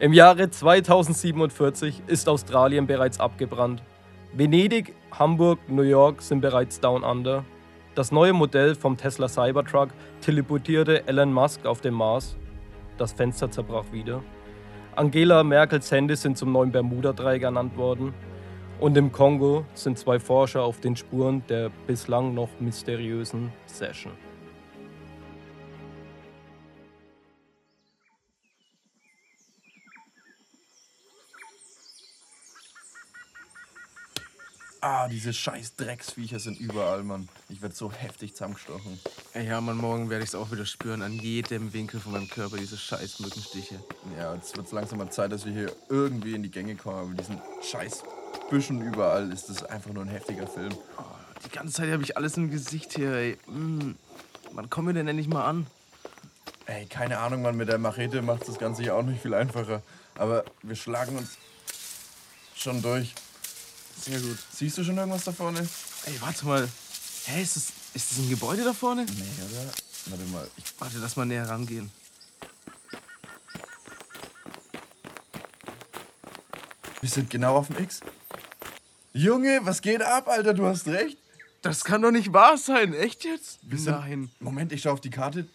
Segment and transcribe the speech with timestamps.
[0.00, 3.82] Im Jahre 2047 ist Australien bereits abgebrannt.
[4.32, 7.44] Venedig, Hamburg, New York sind bereits down under.
[7.96, 9.88] Das neue Modell vom Tesla Cybertruck
[10.20, 12.36] teleportierte Elon Musk auf den Mars.
[12.96, 14.22] Das Fenster zerbrach wieder.
[14.94, 18.14] Angela Merkels Hände sind zum neuen Bermuda-Dreieck ernannt worden.
[18.78, 24.12] Und im Kongo sind zwei Forscher auf den Spuren der bislang noch mysteriösen Session.
[35.08, 37.30] Ah, diese scheiß Drecksviecher sind überall, Mann.
[37.48, 39.00] Ich werde so heftig zusammengestochen.
[39.32, 41.00] Ey, ja, Mann, morgen werde ich es auch wieder spüren.
[41.00, 43.82] An jedem Winkel von meinem Körper, diese scheiß Mückenstiche.
[44.18, 46.98] Ja, jetzt wird es langsam mal Zeit, dass wir hier irgendwie in die Gänge kommen.
[46.98, 48.02] Aber mit diesen scheiß
[48.50, 50.74] Büschen überall ist das einfach nur ein heftiger Film.
[50.98, 51.02] Oh,
[51.42, 53.38] die ganze Zeit habe ich alles im Gesicht hier, ey.
[53.46, 53.94] Mm.
[54.52, 55.66] Wann kommen wir denn endlich mal an?
[56.66, 59.82] Ey, keine Ahnung, Mann, mit der Machete macht das Ganze hier auch nicht viel einfacher.
[60.16, 61.38] Aber wir schlagen uns
[62.54, 63.14] schon durch.
[64.00, 64.38] Sehr gut.
[64.54, 65.60] Siehst du schon irgendwas da vorne?
[66.06, 66.68] Ey, warte mal.
[67.26, 69.04] Hä, ist das, ist das ein Gebäude da vorne?
[69.04, 69.12] Nee,
[69.50, 69.70] oder?
[70.06, 70.48] Warte mal.
[70.56, 71.90] Ich Warte, lass mal näher rangehen.
[77.00, 78.00] wir sind genau auf dem X.
[79.12, 80.54] Junge, was geht ab, Alter?
[80.54, 81.16] Du hast recht.
[81.62, 82.94] Das kann doch nicht wahr sein.
[82.94, 83.58] Echt jetzt?
[83.62, 84.30] Wir sind- Nein.
[84.40, 85.46] Moment, ich schau auf die Karte.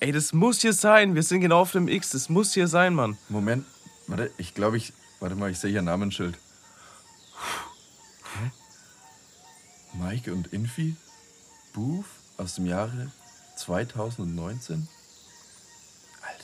[0.00, 1.14] Ey, das muss hier sein.
[1.14, 2.10] Wir sind genau auf dem X.
[2.10, 3.18] Das muss hier sein, Mann.
[3.28, 3.66] Moment.
[4.06, 4.92] Warte, ich glaube, ich.
[5.20, 6.38] Warte mal, ich sehe hier ein Namensschild.
[8.34, 8.50] Hä?
[9.94, 10.96] Mike und Infi?
[11.72, 13.10] Booth aus dem Jahre
[13.56, 14.88] 2019?
[16.22, 16.34] Alter.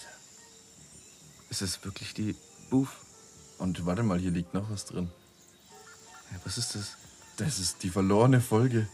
[1.51, 2.37] Ist es wirklich die
[2.71, 2.89] Booth?
[3.59, 5.11] Und warte mal, hier liegt noch was drin.
[6.33, 6.97] Ja, was ist das?
[7.37, 8.89] Das ist die verlorene Folge.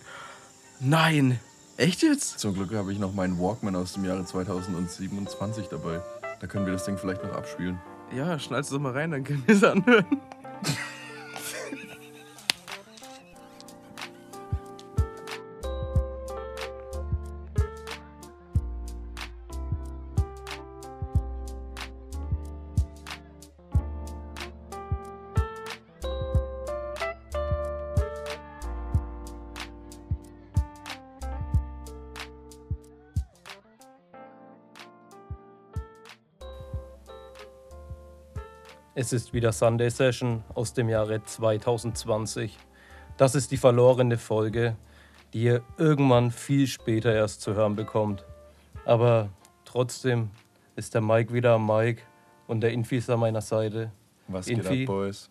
[0.79, 1.39] Nein.
[1.77, 2.39] Echt jetzt?
[2.39, 6.03] Zum Glück habe ich noch meinen Walkman aus dem Jahre 2027 dabei.
[6.41, 7.79] Da können wir das Ding vielleicht noch abspielen.
[8.15, 10.21] Ja, schnallst du doch mal rein, dann können wir es anhören.
[39.11, 42.57] Es ist wieder Sunday Session aus dem Jahre 2020.
[43.17, 44.77] Das ist die verlorene Folge,
[45.33, 48.25] die ihr irgendwann viel später erst zu hören bekommt.
[48.85, 49.29] Aber
[49.65, 50.31] trotzdem
[50.77, 52.03] ist der Mike wieder am Mike
[52.47, 53.91] und der Infi ist an meiner Seite.
[54.29, 54.63] Was Infi?
[54.63, 55.29] geht ab, Boys?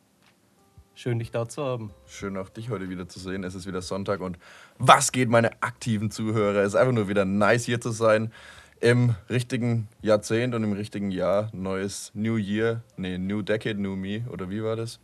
[0.93, 1.93] Schön, dich da zu haben.
[2.05, 3.45] Schön auch dich heute wieder zu sehen.
[3.45, 4.37] Es ist wieder Sonntag und
[4.77, 6.63] was geht, meine aktiven Zuhörer?
[6.63, 8.33] Es ist einfach nur wieder nice hier zu sein.
[8.81, 11.49] Im richtigen Jahrzehnt und im richtigen Jahr.
[11.53, 12.81] Neues New Year.
[12.95, 14.23] Nee, New Decade, New Me.
[14.31, 14.99] Oder wie war das?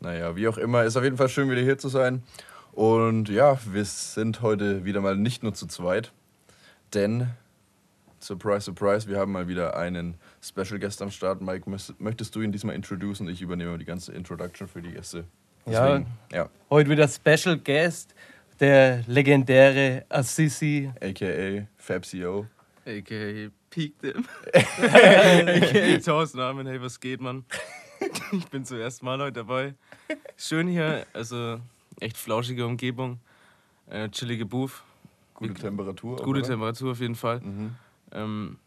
[0.00, 0.84] Naja, wie auch immer.
[0.84, 2.22] Ist auf jeden Fall schön, wieder hier zu sein.
[2.72, 6.12] Und ja, wir sind heute wieder mal nicht nur zu zweit.
[6.94, 7.26] Denn,
[8.18, 11.42] surprise, surprise, wir haben mal wieder einen Special Guest am Start.
[11.42, 11.68] Mike,
[11.98, 13.28] möchtest- du ihn diesmal introducen?
[13.28, 15.24] Ich übernehme die ganze Introduction für die Gäste.
[15.66, 16.00] Ja.
[16.32, 16.48] ja.
[16.70, 18.14] Heute wieder Special Guest,
[18.58, 20.90] der legendäre Assisi.
[21.02, 22.46] AKA Fabcio.
[22.88, 23.50] A.k.a.
[23.70, 24.24] Peak Them.
[24.54, 25.98] A.k.a.
[25.98, 26.66] Tausend Namen.
[26.66, 27.44] Hey, was geht, Mann?
[28.32, 29.74] Ich bin zum ersten Mal heute dabei.
[30.38, 31.60] Schön hier, also
[32.00, 33.18] echt flauschige Umgebung.
[33.90, 34.82] Äh, chillige Booth.
[35.34, 36.18] Gute Temperatur.
[36.18, 36.48] auch, Gute oder?
[36.48, 37.40] Temperatur auf jeden Fall.
[37.40, 37.74] Mhm.
[38.12, 38.58] Ähm,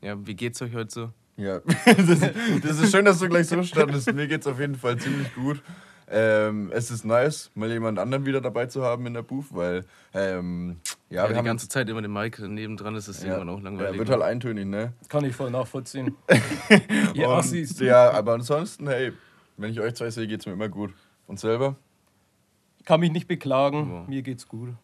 [0.00, 1.10] ja, wie geht's euch heute so?
[1.36, 2.32] Ja, das, ist-
[2.64, 4.10] das ist schön, dass du gleich so standest.
[4.14, 5.60] Mir geht's auf jeden Fall ziemlich gut.
[6.08, 9.84] Ähm, es ist nice, mal jemand anderen wieder dabei zu haben in der Booth, weil
[10.14, 10.76] ähm,
[11.10, 13.30] ja, Ja, wir die haben ganze Zeit immer den Mike daneben dran, ist das ja,
[13.30, 13.98] irgendwann auch ja, langweilig.
[13.98, 14.92] wird halt eintönig, ne?
[15.08, 16.14] Kann ich voll nachvollziehen.
[17.14, 17.80] Ihr Und, Assis.
[17.80, 19.12] ja, aber ansonsten, hey,
[19.56, 20.94] wenn ich euch zwei sehe, geht's mir immer gut.
[21.26, 21.74] Und selber?
[22.84, 23.92] Kann mich nicht beklagen.
[23.92, 24.04] Ja.
[24.06, 24.74] Mir geht's gut.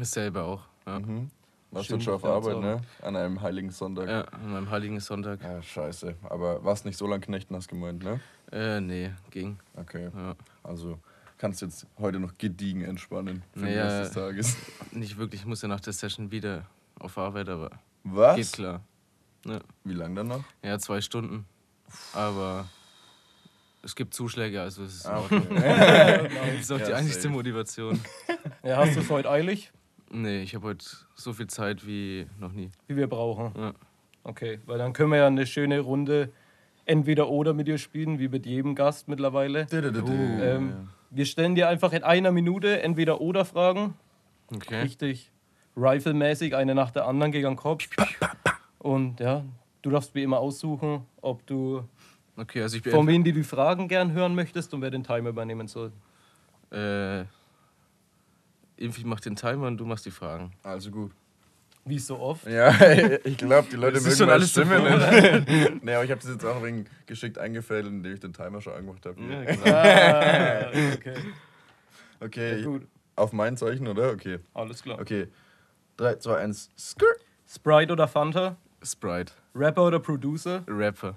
[0.00, 0.62] ist selber auch.
[0.84, 0.98] Ja.
[0.98, 1.30] Mhm.
[1.70, 2.80] Warst du schon auf Arbeit, ne?
[3.02, 4.08] An einem heiligen Sonntag.
[4.08, 5.42] ja, an meinem heiligen Sonntag.
[5.42, 6.14] Ja, scheiße.
[6.28, 8.20] Aber warst nicht so lang knechten, hast gemeint, ne?
[8.54, 9.58] Äh, nee, ging.
[9.76, 10.10] Okay.
[10.14, 10.36] Ja.
[10.62, 10.98] Also
[11.38, 13.84] kannst jetzt heute noch gediegen entspannen für den Naja.
[14.00, 14.56] Rest des Tages.
[14.92, 16.64] Nicht wirklich, ich muss ja nach der Session wieder
[17.00, 17.70] auf Arbeit, aber
[18.04, 18.36] Was?
[18.36, 18.80] geht klar.
[19.44, 19.58] Ja.
[19.82, 20.44] Wie lang dann noch?
[20.62, 21.44] Ja, zwei Stunden.
[22.12, 22.68] Aber
[23.82, 25.44] es gibt Zuschläge, also es ist, Ah, auch, okay.
[26.54, 27.34] das ist auch die Ja, einzigste safe.
[27.34, 28.00] Motivation.
[28.62, 29.72] Ja, hast du es heute eilig?
[30.10, 30.86] Nee, ich habe heute
[31.16, 32.70] so viel Zeit wie noch nie.
[32.86, 33.52] Wie wir brauchen.
[33.60, 33.72] Ja.
[34.22, 36.30] Okay, weil dann können wir ja eine schöne Runde
[36.86, 39.66] entweder oder mit dir spielen, wie mit jedem Gast mittlerweile.
[39.72, 43.94] Ähm, wir stellen dir einfach in einer Minute entweder oder Fragen.
[44.54, 44.82] Okay.
[44.82, 45.30] Richtig
[45.76, 47.88] riflemäßig, eine nach der anderen gegen den Kopf.
[48.78, 49.44] Und ja,
[49.82, 51.84] du darfst wie immer aussuchen, ob du
[52.36, 52.92] Okay, also ich bin.
[52.92, 55.92] Von wem du die Fragen gern hören möchtest und wer den Timer übernehmen soll.
[56.72, 57.22] Äh,
[58.76, 60.52] ich mach den Timer und du machst die Fragen.
[60.62, 61.12] Also gut.
[61.86, 62.46] Wie so oft.
[62.46, 62.74] Ja,
[63.24, 65.82] ich glaube, die Leute Das mögen schon meine alles Stimme nicht.
[65.84, 68.72] nee, aber ich habe das jetzt auch wenig geschickt eingefädelt, indem ich den Timer schon
[68.72, 69.20] angemacht habe.
[69.22, 69.66] Ja, genau.
[69.76, 71.14] Ah, okay.
[72.20, 72.86] Okay, Ja, gut.
[73.16, 74.10] auf mein Zeichen, oder?
[74.12, 74.38] Okay.
[74.54, 74.98] Alles klar.
[75.00, 75.28] Okay.
[75.98, 77.24] 3, 2, 1, Skirt.
[77.46, 78.56] Sprite oder Fanta?
[78.82, 79.32] Sprite.
[79.54, 80.62] Rapper oder Producer?
[80.66, 81.14] Rapper.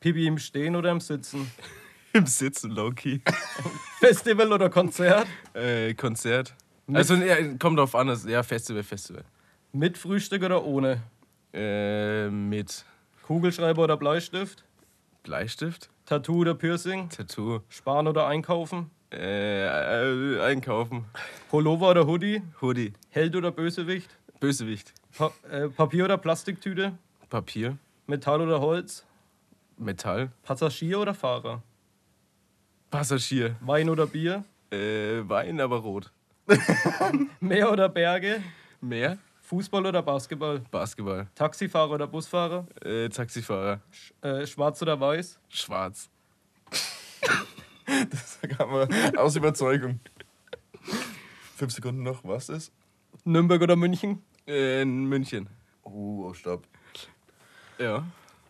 [0.00, 1.50] Pipi im Stehen oder im Sitzen?
[2.12, 3.22] Im Sitzen, Loki.
[4.00, 5.26] Festival oder Konzert?
[5.54, 6.54] äh, Konzert.
[6.92, 8.10] Also, ja, kommt drauf an.
[8.10, 9.24] Also, ja, Festival, Festival.
[9.72, 11.02] Mit Frühstück oder ohne?
[11.54, 12.84] Äh, mit
[13.26, 14.64] Kugelschreiber oder Bleistift?
[15.22, 17.08] Bleistift, Tattoo oder Piercing?
[17.08, 18.90] Tattoo, Sparen oder einkaufen?
[19.12, 21.04] äh, äh, einkaufen,
[21.50, 22.42] Pullover oder Hoodie?
[22.60, 24.10] Hoodie, Held oder Bösewicht?
[24.40, 26.92] Bösewicht, Pa äh, Papier oder Plastiktüte?
[27.28, 27.76] Papier,
[28.06, 29.04] Metall oder Holz?
[29.76, 31.62] Metall, Passagier oder Fahrer?
[32.90, 34.44] Passagier, Wein oder Bier?
[34.70, 36.10] äh, Wein, aber rot.
[37.40, 38.42] Meer oder Berge?
[38.80, 39.18] Meer,
[39.52, 40.60] Fußball oder Basketball?
[40.70, 42.66] Basketball, Taxifahrer oder Busfahrer?
[42.82, 45.38] äh, Taxifahrer, Sch äh, schwarz oder weiß?
[45.50, 46.08] schwarz.
[47.84, 50.00] Das kann man aus Überzeugung.
[51.56, 52.72] Fünf Sekunden noch, was ist?
[53.24, 54.22] Nürnberg oder München?
[54.46, 55.50] Äh, in München.
[55.82, 56.62] Oh, oh stopp.
[57.78, 58.04] Ja.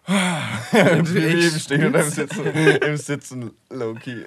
[0.72, 2.46] Im, Im Stehen oder im Sitzen?
[2.82, 4.24] Im Sitzen, Loki.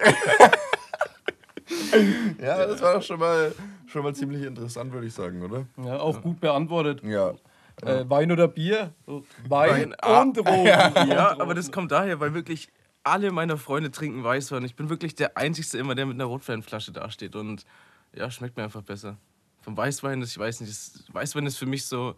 [2.42, 3.54] ja, das war doch schon mal,
[3.88, 5.66] schon mal ziemlich interessant, würde ich sagen, oder?
[5.84, 7.04] Ja, auch gut beantwortet.
[7.04, 7.34] Ja.
[7.82, 8.94] Äh, Wein oder Bier?
[9.06, 10.48] Wein, Wein, ah, und Rot.
[11.08, 12.70] Ja, aber das kommt daher, weil wirklich
[13.04, 14.64] alle meine Freunde trinken Weißwein.
[14.66, 17.36] Ich bin wirklich der Einzige immer, der mit einer Rotweinflasche dasteht.
[17.36, 17.66] Und
[18.14, 19.18] ja, schmeckt mir einfach besser.
[19.62, 22.16] Vom Weißwein, das, ich weiß nicht, das, Weißwein ist für mich so,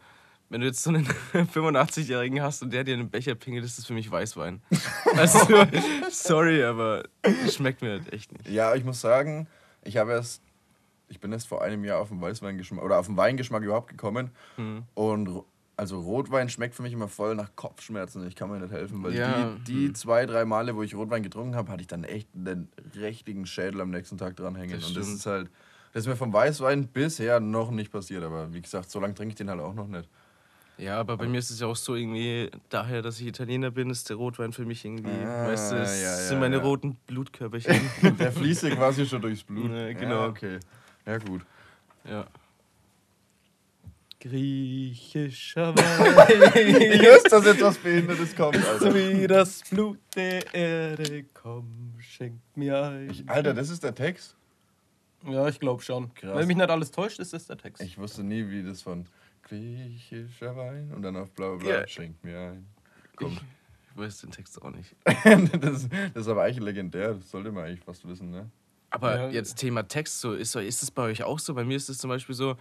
[0.49, 3.85] wenn du jetzt so einen 85-Jährigen hast und der dir einen Becher pingelt, ist das
[3.85, 4.61] für mich Weißwein.
[5.15, 5.39] Also,
[6.11, 7.03] sorry, aber
[7.49, 8.47] schmeckt mir halt echt nicht.
[8.49, 9.47] Ja, ich muss sagen,
[9.83, 10.43] ich habe erst,
[11.09, 14.31] ich bin erst vor einem Jahr auf den Weißweingeschmack oder auf den Weingeschmack überhaupt gekommen.
[14.56, 14.83] Hm.
[14.94, 15.44] Und
[15.77, 18.25] also Rotwein schmeckt für mich immer voll nach Kopfschmerzen.
[18.27, 19.95] Ich kann mir nicht helfen, weil Ja, die, die hm.
[19.95, 23.81] zwei, drei Male, wo ich Rotwein getrunken habe, hatte ich dann echt einen richtigen Schädel
[23.81, 24.80] am nächsten Tag dranhängen.
[24.80, 25.50] Das Und das ist halt,
[25.94, 28.24] das ist mir vom Weißwein bisher noch nicht passiert.
[28.24, 30.10] Aber wie gesagt, so lange trinke ich den halt auch noch nicht.
[30.80, 33.89] Ja, aber bei mir ist es ja auch so irgendwie, daher, dass ich Italiener bin,
[33.89, 36.62] ist der Rotwein für mich irgendwie, Ah, weißt du, es ja, sind ja, meine ja.
[36.62, 37.81] roten Blutkörperchen.
[38.19, 39.71] Der fließt quasi schon durchs Blut.
[39.77, 40.21] Ja, genau.
[40.21, 40.60] Ja, okay.
[41.07, 41.42] Ja, gut.
[42.04, 42.27] ja.
[44.19, 46.81] Griechischer Wein.
[46.92, 48.94] Ich wusste, dass jetzt was Behindertes kommt, Alter.
[48.94, 53.24] wie das Blut der Erde, komm, schenk mir ein.
[53.27, 54.36] Alter, das ist der Text?
[55.27, 56.13] Ja, ich glaube schon.
[56.15, 56.36] Krass.
[56.36, 57.81] Wenn mich nicht alles täuscht, ist das der Text.
[57.83, 59.06] Ich wusste nie, wie das von
[59.44, 61.88] griechischer Wein und dann auf bla bla bla, Ja.
[61.88, 62.65] schenkt mir ein.
[63.15, 63.42] Kommt.
[63.92, 64.95] Ich weiß den Text auch nicht.
[65.06, 68.50] das, das ist aber eigentlich legendär, das sollte man eigentlich fast wissen, ne?
[68.89, 69.30] Aber Ja.
[69.30, 71.54] jetzt Thema Text, so ist, ist es bei euch auch so?
[71.54, 72.56] Bei mir ist es zum Beispiel so,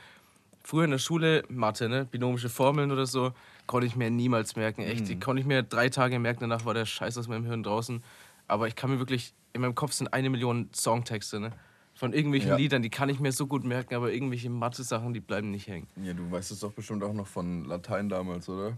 [0.62, 3.32] früher in der Schule, Mathe, ne, binomische Formeln oder so,
[3.66, 4.82] konnte ich mir niemals merken.
[4.82, 7.62] Echt, die konnte ich mir drei Tage merken, danach war der Scheiß aus meinem Hirn
[7.62, 8.02] draußen.
[8.48, 11.52] Aber ich kann mir wirklich, in meinem Kopf sind eine Million Songtexte, ne?
[11.94, 12.56] Von irgendwelchen Ja.
[12.56, 15.86] Liedern, die kann ich mir so gut merken, aber irgendwelche Mathe-Sachen, die bleiben nicht hängen.
[16.02, 18.76] Ja, du weißt es doch bestimmt auch noch von Latein damals, oder?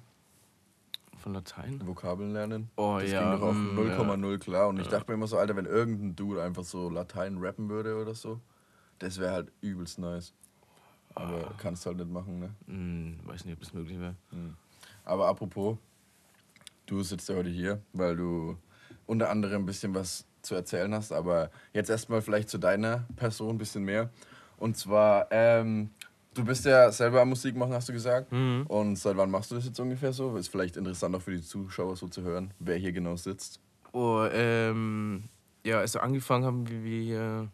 [1.29, 1.87] Von Latein?
[1.87, 2.71] Vokabeln lernen.
[2.77, 4.69] Oh das ja, ging doch auf mm, 0,0 klar.
[4.69, 8.01] Und ich dachte mir immer so, Alter, wenn irgendein Dude einfach so Latein rappen würde
[8.01, 8.41] oder so,
[8.99, 10.33] das wäre halt übelst nice.
[11.15, 12.55] Aber kannst halt nicht machen, ne?
[12.67, 14.15] Hm, weiß nicht, ob das möglich wäre.
[15.05, 15.77] Aber apropos,
[16.87, 18.57] du sitzt ja heute hier, weil du
[19.05, 21.13] unter anderem ein bisschen was zu erzählen hast.
[21.13, 24.09] Aber jetzt erstmal vielleicht zu deiner Person ein bisschen mehr.
[24.57, 25.91] Und zwar, ähm,
[26.39, 28.33] du bist ja selber am Musik machen, hast du gesagt.
[28.33, 28.65] Mhm.
[28.69, 30.37] Und seit wann machst du das jetzt ungefähr so?
[30.37, 33.61] Ist vielleicht interessant auch für die Zuschauer so zu hören, wer hier genau sitzt.
[33.93, 35.25] Oh, ähm,
[35.65, 37.49] ja, also angefangen haben wir, wir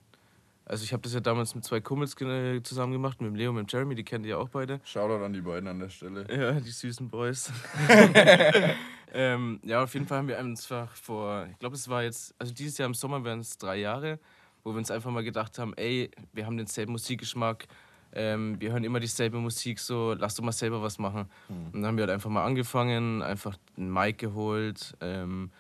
[0.66, 3.56] also ich habe das ja damals mit zwei Kumpels zusammen gemacht, mit dem Leo und
[3.56, 4.80] mit dem Jeremy, die kennt ihr ja auch beide.
[4.84, 6.26] Shoutout an die beiden an der Stelle.
[6.30, 7.52] Ja, die süßen Boys.
[9.12, 12.54] ähm, ja, auf jeden Fall haben wir einfach vor, ich glaube, es war jetzt, also
[12.54, 14.18] dieses Jahr im Sommer wären es drei Jahre,
[14.62, 17.66] wo wir uns einfach mal gedacht haben, ey, wir haben denselben Musikgeschmack,
[18.14, 21.26] ähm, wir hören immer dieselbe Musik, so, lass doch mal selber was machen.
[21.72, 25.50] Und dann haben wir halt einfach mal angefangen, einfach ein Mic geholt, ähm,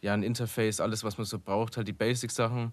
[0.00, 2.72] ja, ein Interface, alles, was man so braucht, halt die Basic-Sachen.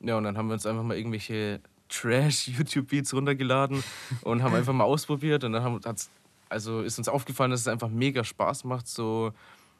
[0.00, 3.82] Ja, und dann haben wir uns einfach mal irgendwelche Trash-YouTube-Beats runtergeladen
[4.22, 5.44] und haben einfach mal ausprobiert.
[5.44, 6.10] Und dann haben, hat's,
[6.50, 9.32] also ist uns aufgefallen, dass es einfach mega Spaß macht, so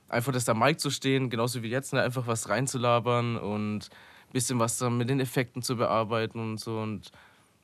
[0.09, 3.91] einfach das da Mic zu stehen, genauso wie jetzt, ne, einfach was reinzulabern und
[4.29, 6.79] ein bisschen was dann mit den Effekten zu bearbeiten und so.
[6.79, 7.11] Und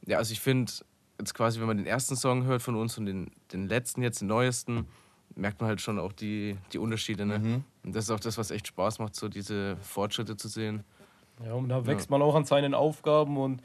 [0.06, 0.72] ja, also ich finde,
[1.23, 4.21] jetzt quasi, wenn man den ersten Song hört von uns und den, den letzten jetzt,
[4.21, 4.87] den neuesten,
[5.35, 7.25] merkt man halt schon auch die, die Unterschiede.
[7.25, 7.38] Ne?
[7.38, 7.64] Mhm.
[7.85, 10.85] Und das ist auch das, was echt Spaß macht, so diese Fortschritte zu sehen.
[11.45, 13.62] Ja, und da wächst man auch an seinen Aufgaben und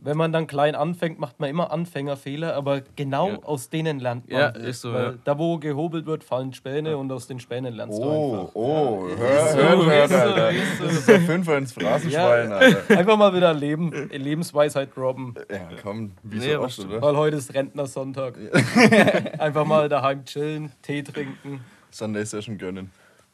[0.00, 3.38] wenn man dann klein anfängt, macht man immer Anfängerfehler, aber genau Ja.
[3.42, 4.40] aus denen lernt man.
[4.40, 5.14] Ja, ist so, Weil ja.
[5.24, 8.54] Da, wo gehobelt wird, fallen Späne und aus den Spänen lernst du Oh, einfach.
[8.54, 10.50] oh, Ja, hör, ist so, hör, hör, ist so, Alter.
[10.50, 10.84] ist so.
[10.84, 12.56] Das ist der Fünfer ins Phrasenschwein, Ja.
[12.56, 12.98] Alter.
[12.98, 17.02] Einfach mal wieder Leben, Lebensweisheit droppen, Ja, komm, wie Nee, so oft, oder?
[17.02, 18.34] weil heute ist Rentnersonntag.
[19.38, 21.60] Einfach mal daheim chillen, Tee trinken.
[21.90, 22.90] Sunday Session gönnen.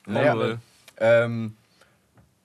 [0.07, 0.59] Jawohl.
[0.99, 1.57] Ähm,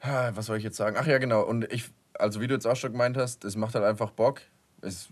[0.01, 0.95] ha, was soll ich jetzt sagen?
[0.99, 1.41] Ach ja, genau.
[1.43, 4.41] Und ich, also wie du jetzt auch schon gemeint hast, es macht halt einfach Bock.
[4.81, 5.09] Es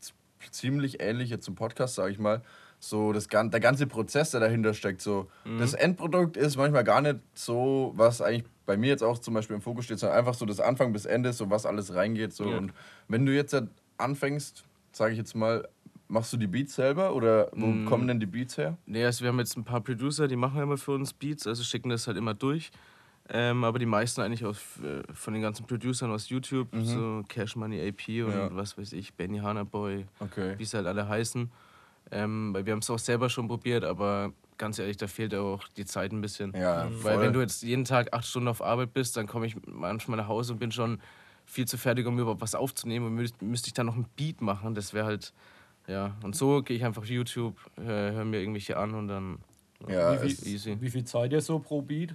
[0.00, 0.14] ist
[0.50, 2.42] ziemlich ähnlich jetzt zum Podcast, sage ich mal.
[2.80, 5.02] So das, der ganze Prozess, der dahinter steckt.
[5.02, 5.28] So.
[5.58, 9.56] Das Endprodukt ist manchmal gar nicht so, was eigentlich bei mir jetzt auch zum Beispiel
[9.56, 12.32] im Fokus steht, sondern einfach so das Anfang bis Ende, so was alles reingeht.
[12.32, 12.48] So.
[12.50, 12.58] Ja.
[12.58, 12.72] Und
[13.08, 15.66] wenn du jetzt halt anfängst, sage ich jetzt mal,
[16.06, 17.84] machst du die Beats selber oder wo Mm.
[17.86, 18.78] kommen denn die Beats her?
[18.86, 21.64] Nee, also wir haben jetzt ein paar Producer, die machen immer für uns Beats, also
[21.64, 22.70] schicken das halt immer durch.
[23.30, 27.56] Ähm, aber die meisten eigentlich aus, äh, von den ganzen Producern aus YouTube, so Cash
[27.56, 28.38] Money AP und Mhm.
[28.38, 28.56] Ja.
[28.56, 30.54] was weiß ich, Benny Hanna Boy, Okay.
[30.58, 31.50] wie sie halt alle heißen.
[32.10, 35.68] Ähm, weil wir haben es auch selber schon probiert, aber ganz ehrlich, da fehlt auch
[35.76, 36.54] die Zeit ein bisschen.
[36.56, 37.20] Ja, Weil voll.
[37.20, 40.28] wenn du jetzt jeden Tag acht Stunden auf Arbeit bist, dann komme ich manchmal nach
[40.28, 40.98] Hause und bin schon
[41.44, 44.40] viel zu fertig, um überhaupt was aufzunehmen und müsste müsste ich dann noch ein Beat
[44.40, 44.74] machen.
[44.74, 45.34] Das wäre halt,
[45.86, 46.16] ja.
[46.22, 49.38] Und so gehe ich einfach YouTube, höre hör mir irgendwelche an und dann
[49.86, 50.76] ja, wie, es- viel, easy.
[50.80, 52.14] wie viel Zeit ihr so pro Beat?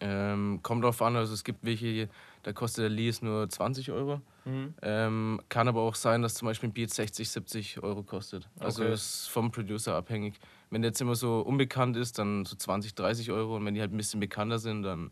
[0.00, 2.08] Ähm, kommt drauf an, also es gibt welche,
[2.42, 4.20] da kostet der Lease nur 20 Euro.
[4.46, 4.74] Mhm.
[4.80, 8.48] Ähm, kann aber auch sein, dass zum Beispiel ein Beat 60, 70 Euro kostet.
[8.58, 8.94] Also Okay.
[8.94, 10.40] ist vom Producer abhängig.
[10.70, 13.56] Wenn der jetzt immer so unbekannt ist, dann so 20, 30 Euro.
[13.56, 15.10] Und wenn die halt ein bisschen bekannter sind, dann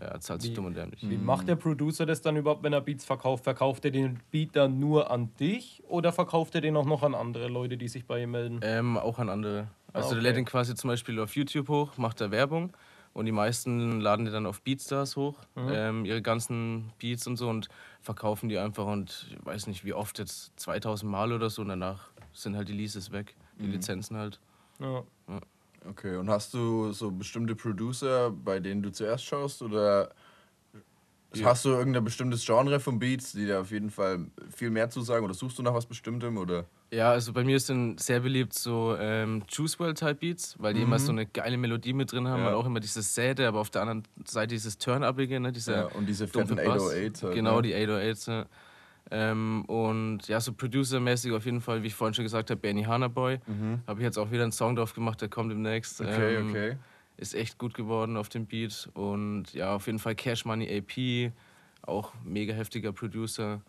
[0.00, 1.00] ja, zahlt sich dumm und dämlich.
[1.02, 3.44] Wie macht der Producer das dann überhaupt, wenn er Beats verkauft?
[3.44, 7.14] Verkauft er den Beat dann nur an dich oder verkauft er den auch noch an
[7.14, 8.60] andere Leute, die sich bei ihm melden?
[8.62, 9.68] Ähm, auch an andere.
[9.92, 10.14] Also okay.
[10.16, 12.72] der lädt den quasi zum Beispiel auf YouTube hoch, macht da Werbung
[13.14, 17.48] und die meisten laden die dann auf Beatstars hoch, ähm, ihre ganzen Beats und so
[17.48, 17.68] und
[18.00, 21.68] verkaufen die einfach und ich weiß nicht wie oft jetzt 2000 Mal oder so und
[21.68, 24.40] danach sind halt die Leases weg, die Lizenzen halt.
[24.80, 25.04] Ja.
[25.84, 29.62] Okay, und hast du so bestimmte Producer, bei denen du zuerst schaust?
[29.62, 30.10] Oder
[31.34, 31.46] Ja.
[31.46, 35.02] hast du irgendein bestimmtes Genre von Beats, die dir auf jeden Fall viel mehr zu
[35.02, 35.24] sagen?
[35.24, 36.36] Oder suchst du nach was Bestimmtem?
[36.36, 36.66] Oder?
[36.92, 40.82] Ja, also bei mir sind sehr beliebt so ähm, Juice WRLD Type Beats, weil die
[40.82, 42.48] immer so eine geile Melodie mit drin haben Ja.
[42.50, 45.84] und auch immer dieses Säde, aber auf der anderen Seite dieses Turn-Upige, ne, dieser Ja,
[45.86, 46.82] und diese fetten Bass.
[46.82, 47.62] 808s halt, Genau, ne?
[47.62, 48.30] die 808s.
[48.30, 48.44] Ja.
[49.10, 52.82] Ähm, und ja, so Producer-mäßig auf jeden Fall, wie ich vorhin schon gesagt habe, Benny
[52.84, 53.38] Hanna Boy.
[53.86, 55.98] Habe ich jetzt auch wieder einen Song drauf gemacht, der kommt demnächst.
[56.00, 56.76] Okay, Ähm, okay.
[57.16, 58.90] Ist echt gut geworden auf dem Beat.
[58.92, 61.32] Und ja, auf jeden Fall Cash Money AP,
[61.86, 63.62] auch mega heftiger Producer.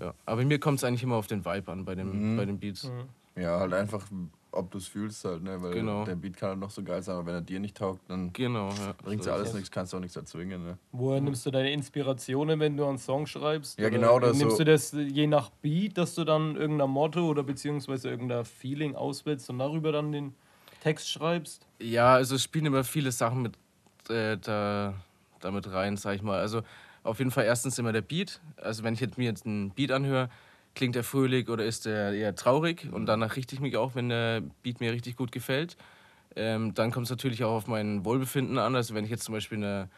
[0.00, 0.14] Ja.
[0.26, 2.36] Aber mir kommt es eigentlich immer auf den Vibe an bei, dem, Mhm.
[2.36, 2.90] bei den Beats.
[3.36, 4.06] Ja, halt einfach,
[4.52, 5.60] ob du es fühlst halt, ne?
[5.60, 6.04] Weil Genau.
[6.04, 8.32] der Beat kann halt noch so geil sein, aber wenn er dir nicht taugt, dann
[8.32, 8.94] Genau, ja.
[9.02, 9.54] bringt So ja alles es.
[9.54, 10.78] nichts, kannst du auch nichts erzwingen, ne?
[10.92, 13.78] Woher nimmst du deine Inspirationen, wenn du einen Song schreibst?
[13.78, 16.90] Ja, Oder genau, das Nimmst so- du das je nach Beat, dass du dann irgendein
[16.90, 20.34] Motto oder beziehungsweise irgendein Feeling auswählst und darüber dann den
[20.80, 21.66] Text schreibst?
[21.80, 23.56] Ja, also es spielen immer viele Sachen mit
[24.08, 24.94] äh, da,
[25.40, 26.38] damit rein, sag ich mal.
[26.38, 26.62] Also
[27.04, 28.40] auf jeden Fall erstens immer der Beat.
[28.56, 30.28] Also wenn ich jetzt mir jetzt einen Beat anhöre,
[30.74, 34.08] klingt der fröhlich oder ist der eher traurig und danach richte ich mich auch, wenn
[34.08, 35.76] der Beat mir richtig gut gefällt.
[36.34, 38.74] Ähm, dann kommt es natürlich auch auf mein Wohlbefinden an.
[38.74, 39.88] Also wenn ich jetzt zum Beispiel in einer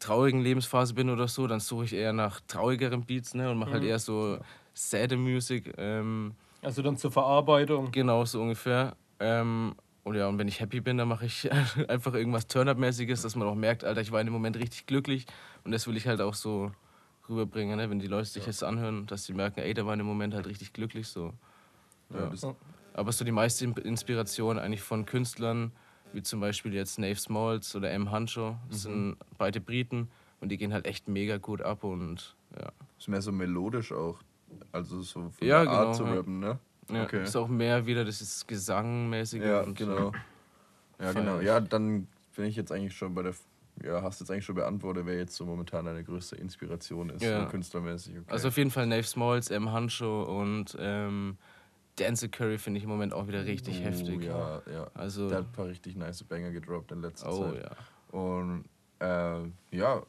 [0.00, 3.72] traurigen Lebensphase bin oder so, dann suche ich eher nach traurigeren Beats ne, und mache
[3.72, 4.38] halt eher so
[4.72, 5.72] sad Music.
[5.78, 7.92] Ähm, Also dann zur Verarbeitung.
[7.92, 8.96] Genau, so ungefähr.
[9.20, 11.50] Ähm, und ja, und wenn ich happy bin, dann mache ich
[11.88, 15.26] einfach irgendwas Turn-Up-mäßiges, dass man auch merkt, Alter, ich war in dem Moment richtig glücklich.
[15.64, 16.70] Und das will ich halt auch so
[17.28, 17.88] rüberbringen, ne?
[17.90, 20.34] wenn die Leute sich das anhören, dass sie merken, ey, der war in dem Moment
[20.34, 21.08] halt richtig glücklich.
[21.08, 21.32] So.
[22.12, 22.54] Ja, Ja.
[22.92, 25.72] Aber so die meiste In- Inspiration eigentlich von Künstlern,
[26.12, 28.10] wie zum Beispiel jetzt Nave Smalls oder M.
[28.12, 30.08] Hancho, das sind beide Briten
[30.40, 32.70] und die gehen halt echt mega gut ab und ja.
[32.98, 34.20] ist mehr so melodisch auch.
[34.70, 36.14] Also so von Ja, der Art genau, zu ja.
[36.18, 36.58] rappen, ne?
[36.90, 37.22] Ja Okay.
[37.24, 39.42] Ist auch mehr wieder das ist Gesangmäßige.
[39.42, 40.12] Ja, und, genau.
[41.00, 41.40] Ja, genau.
[41.40, 43.34] Ja, dann bin ich jetzt eigentlich schon bei der.
[43.82, 47.42] Ja, hast jetzt eigentlich schon beantwortet, wer jetzt so momentan deine größte Inspiration ist, Ja.
[47.42, 48.18] so künstlermäßig.
[48.18, 48.24] Okay.
[48.28, 49.72] Also auf jeden Fall Nave Smalls, M.
[49.72, 51.36] Hancho und ähm,
[51.96, 54.22] Dance Curry finde ich im Moment auch wieder richtig Oh, heftig.
[54.22, 54.86] Ja, ja.
[54.94, 57.64] Also, Der hat ein paar richtig nice Banger gedroppt in letzter oh Zeit.
[57.64, 58.16] ja.
[58.16, 58.64] Und
[59.00, 59.40] äh,
[59.76, 60.02] ja,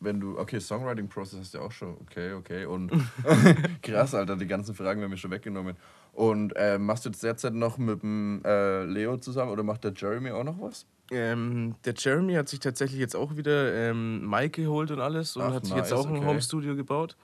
[0.00, 2.66] wenn du, okay, Songwriting-Process hast du ja auch schon, okay, okay.
[2.66, 2.92] Und
[3.82, 5.76] krass, Alter, die ganzen Fragen werden mir schon weggenommen.
[6.12, 9.92] Und äh, machst du jetzt derzeit noch mit dem äh, Leo zusammen oder macht der
[9.94, 10.86] Jeremy auch noch was?
[11.10, 15.42] Ähm, der Jeremy hat sich tatsächlich jetzt auch wieder ähm, Mike geholt und alles und
[15.42, 16.26] Ach, hat sich nice, jetzt auch ein okay.
[16.26, 17.16] Home-Studio gebaut.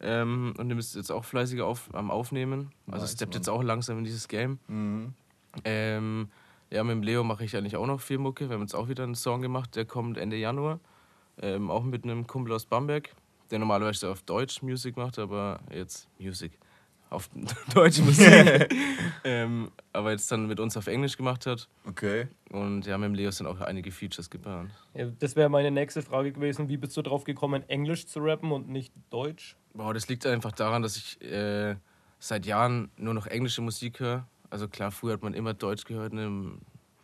[0.00, 2.72] Ähm, und dem ist jetzt auch fleißiger auf, am Aufnehmen.
[2.90, 3.40] Also Nice, steppt Mann.
[3.42, 4.58] jetzt auch langsam in dieses Game.
[4.68, 5.12] Mhm.
[5.64, 6.28] Ähm,
[6.70, 8.48] Ja, mit dem Leo mache ich eigentlich auch noch viel Mucke.
[8.48, 10.80] Wir haben jetzt auch wieder einen Song gemacht, der kommt Ende Januar.
[11.40, 13.10] Ähm, auch mit einem Kumpel aus Bamberg,
[13.50, 16.52] der normalerweise auf Deutsch Musik macht, aber jetzt Musik.
[17.10, 17.28] Auf
[17.74, 18.72] deutsche Musik.
[19.24, 21.68] ähm, aber jetzt dann mit uns auf Englisch gemacht hat.
[21.84, 22.28] Okay.
[22.50, 24.70] Und ja, mit dem Leo sind auch einige Features geplant.
[24.94, 26.68] Ja, das wäre meine nächste Frage gewesen.
[26.68, 29.56] Wie bist du drauf gekommen, Englisch zu rappen und nicht Deutsch?
[29.74, 31.74] Boah, das liegt einfach daran, dass ich äh,
[32.20, 34.28] seit Jahren nur noch englische Musik höre.
[34.48, 36.12] Also klar, früher hat man immer Deutsch gehört.
[36.12, 36.52] Ne?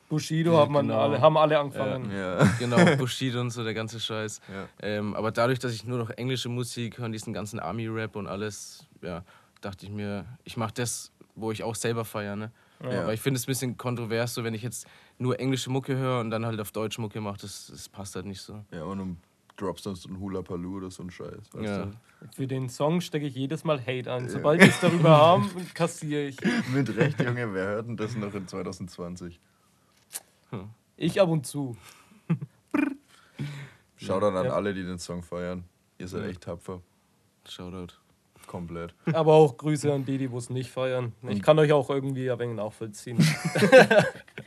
[0.08, 1.00] Bushido Ja, haben, man genau.
[1.00, 2.10] alle, haben alle angefangen.
[2.10, 2.44] Ja.
[2.58, 4.40] Genau, Bushido und so, der ganze Scheiß.
[4.52, 4.68] Ja.
[4.80, 8.26] Ähm, aber dadurch, dass ich nur noch englische Musik höre, und diesen ganzen Army-Rap und
[8.26, 9.24] alles, ja,
[9.60, 12.36] dachte ich mir, ich mache das, wo ich auch selber feiere.
[12.36, 12.50] Ne?
[12.82, 13.02] Ja.
[13.02, 14.86] Aber ich finde es ein bisschen kontrovers, so wenn ich jetzt
[15.18, 18.26] nur englische Mucke höre und dann halt auf Deutsch Mucke mache, das, das passt halt
[18.26, 18.64] nicht so.
[18.72, 19.16] Ja, und du
[19.56, 21.52] droppst dann so ein Hula Paloo oder so ein Scheiß.
[21.52, 21.84] Weißt Ja.
[21.86, 21.92] du?
[22.34, 24.28] Für den Song stecke ich jedes Mal Hate ein.
[24.28, 26.36] Sobald wir es darüber haben, kassiere ich.
[26.72, 29.40] Mit Recht, Junge, wer hört denn das noch in 2020?
[30.96, 31.76] Ich ab und zu.
[33.96, 34.52] Shoutout an Ja.
[34.52, 35.64] alle, die den Song feiern.
[35.98, 36.28] Ihr seid Ja.
[36.28, 36.80] echt tapfer.
[37.48, 37.94] Shoutout.
[38.46, 38.94] Komplett.
[39.12, 41.12] Aber auch Grüße an die, die es nicht feiern.
[41.28, 43.18] Ich kann euch auch irgendwie ein wenig nachvollziehen.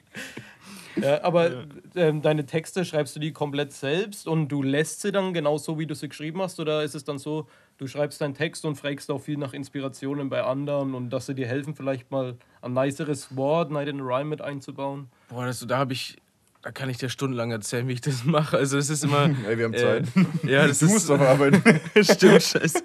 [1.01, 1.65] ja, aber
[1.96, 5.86] ähm, deine Texte schreibst du die komplett selbst und du lässt sie dann genauso, wie
[5.88, 6.60] du sie geschrieben hast?
[6.60, 10.29] Oder ist es dann so, du schreibst deinen Text und fragst auch viel nach Inspirationen
[10.29, 14.03] bei anderen und dass sie dir helfen, vielleicht mal ein niceres Wort, Night in a
[14.03, 15.08] Rhyme mit einzubauen?
[15.29, 16.18] Boah, das, da habe ich,
[16.62, 18.58] da kann ich dir stundenlang erzählen, wie ich das mache.
[18.58, 19.29] Also es ist immer.
[19.48, 20.08] Ey, wir haben äh, Zeit.
[20.44, 21.62] ja, das Du ist, musst doch arbeiten.
[22.03, 22.84] Stimmt, scheiße.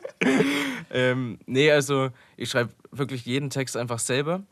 [0.92, 4.42] ähm, nee, also ich schreibe wirklich jeden Text einfach selber.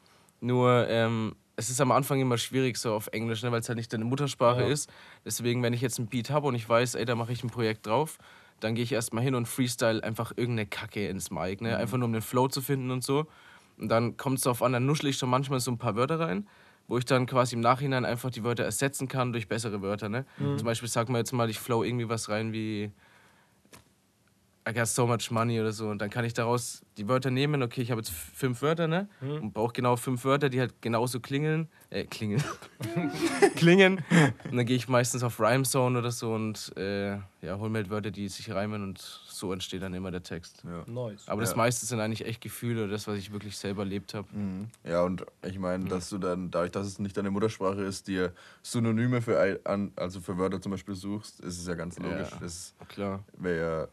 [0.40, 3.76] Nur ähm, es ist am Anfang immer schwierig so auf Englisch, ne, weil es halt
[3.76, 4.68] nicht deine Muttersprache Ja.
[4.68, 4.90] ist.
[5.24, 7.50] Deswegen, wenn ich jetzt ein Beat habe und ich weiß, ey, da mache ich ein
[7.50, 8.18] Projekt drauf,
[8.60, 11.76] dann gehe ich erstmal hin und freestyle einfach irgendeine Kacke ins Mic, ne?
[11.76, 13.26] Einfach nur um den Flow zu finden und so.
[13.78, 16.20] Und dann kommt es darauf an, dann nuschle ich schon manchmal so ein paar Wörter
[16.20, 16.46] rein,
[16.86, 20.24] wo ich dann quasi im Nachhinein einfach die Wörter ersetzen kann durch bessere Wörter, ne?
[20.56, 22.92] Zum Beispiel sagen wir jetzt mal, ich flow irgendwie was rein wie
[24.68, 25.88] I got so much money oder so.
[25.88, 27.62] Und dann kann ich daraus die Wörter nehmen.
[27.64, 29.08] Okay, ich habe jetzt fünf Wörter, ne?
[29.20, 31.68] Und brauche genau fünf Wörter, die halt genauso klingeln.
[31.90, 32.42] Äh, klingeln.
[33.56, 34.04] klingen.
[34.50, 37.78] Und dann gehe ich meistens auf Rhyme Zone oder so und äh, ja, hol mir
[37.78, 40.62] halt Wörter, die sich reimen und so entsteht dann immer der Text.
[40.64, 40.84] Ja.
[40.86, 41.26] Nice.
[41.28, 41.56] Aber das Ja.
[41.56, 44.28] meiste sind eigentlich echt Gefühle oder das, was ich wirklich selber erlebt habe.
[44.84, 48.32] Ja, und ich meine, dass du dann, dadurch, dass es nicht deine Muttersprache ist, dir
[48.62, 49.58] Synonyme für,
[49.96, 52.30] also für Wörter zum Beispiel suchst, ist es ja ganz logisch.
[52.30, 52.38] Ja.
[52.40, 53.24] Das Klar.
[53.38, 53.88] wäre ja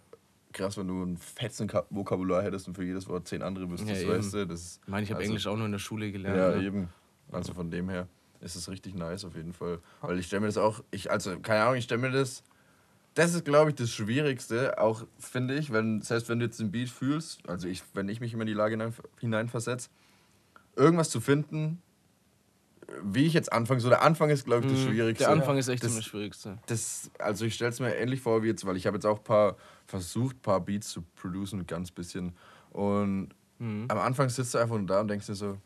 [0.54, 4.02] krass, wenn du ein fetzen Ka- Vokabular hättest und für jedes Wort zehn andere wüsstest,
[4.02, 4.48] Ja, weißt du?
[4.48, 6.38] Das, Ich meine, ich habe also- Englisch auch nur in der Schule gelernt.
[6.38, 6.64] Ja, ne?
[6.66, 6.90] eben.
[7.32, 8.08] Also von dem her
[8.42, 9.80] ist es richtig nice auf jeden Fall.
[10.02, 12.44] Weil ich stelle mir das auch, ich, also keine Ahnung, ich stelle mir das,
[13.14, 16.72] das ist glaube ich das Schwierigste, auch finde ich, wenn, selbst wenn du jetzt den
[16.72, 19.90] Beat fühlst, also ich, wenn ich mich immer in die Lage hinein, hineinversetze,
[20.76, 21.82] irgendwas zu finden,
[23.04, 24.88] wie ich jetzt anfange, so der Anfang ist glaube ich das Mhm.
[24.90, 25.26] Schwierigste.
[25.26, 26.58] Der Anfang ist echt Das- immer das Schwierigste.
[26.68, 29.24] Das, also ich stelle es mir ähnlich vor wie jetzt, weil ich habe jetzt auch
[29.24, 29.58] paar
[29.90, 32.34] versucht, ein paar Beats zu producen, ganz bisschen.
[32.72, 33.86] Und Mhm.
[33.90, 35.58] am Anfang sitzt du einfach nur da und denkst dir so,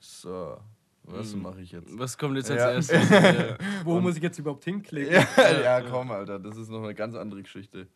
[0.00, 0.56] so,
[1.04, 1.42] was Mhm.
[1.42, 1.86] mache ich jetzt?
[1.98, 2.70] Was kommt jetzt als Ja.
[2.98, 3.10] erstes?
[3.10, 3.56] ja.
[3.84, 5.12] Wo muss ich jetzt überhaupt hinklicken?
[5.36, 7.86] Ja, ja, komm, Alter, das ist noch eine ganz andere Geschichte.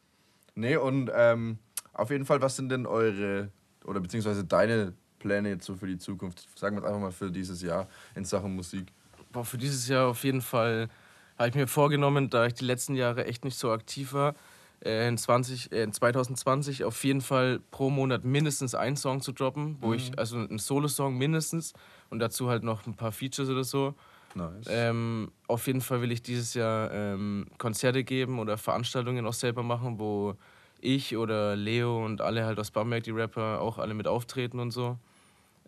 [0.54, 1.58] Nee, und ähm,
[1.94, 3.50] auf jeden Fall, was sind denn eure
[3.84, 6.46] oder beziehungsweise deine Pläne jetzt so für die Zukunft?
[6.58, 8.86] Sagen wir es einfach mal für dieses Jahr in Sachen Musik.
[9.32, 10.88] Boah, für dieses Jahr auf jeden Fall
[11.38, 14.36] habe ich mir vorgenommen, da ich die letzten Jahre echt nicht so aktiv war,
[14.84, 19.76] in, 20, äh, in 2020 auf jeden Fall pro Monat mindestens einen Song zu droppen,
[19.80, 21.72] wo ich, also einen Solo-Song mindestens
[22.10, 23.94] und dazu halt noch ein paar Features oder so.
[24.34, 24.66] Nice.
[24.68, 29.62] Ähm, auf jeden Fall will ich dieses Jahr ähm, Konzerte geben oder Veranstaltungen auch selber
[29.62, 30.34] machen, wo
[30.80, 34.70] ich oder Leo und alle halt aus Bamberg, die Rapper, auch alle mit auftreten und
[34.70, 34.98] so.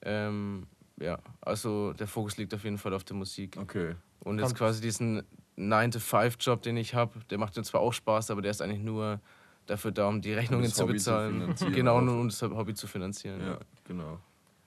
[0.03, 0.67] Ähm,
[1.01, 3.57] ja, also der Fokus liegt auf jeden Fall auf der Musik.
[3.61, 3.95] Okay.
[4.21, 5.23] Und jetzt quasi diesen
[5.59, 9.21] 9-to-5-Job, den ich habe, der macht mir zwar auch Spaß, aber der ist eigentlich nur
[9.67, 11.41] dafür da, um die Rechnungen zu Hobby zu bezahlen.
[11.41, 12.03] finanzieren genau, auch.
[12.03, 13.41] nur um das Hobby zu finanzieren.
[13.41, 13.59] Ja, Ja.
[13.85, 14.19] genau.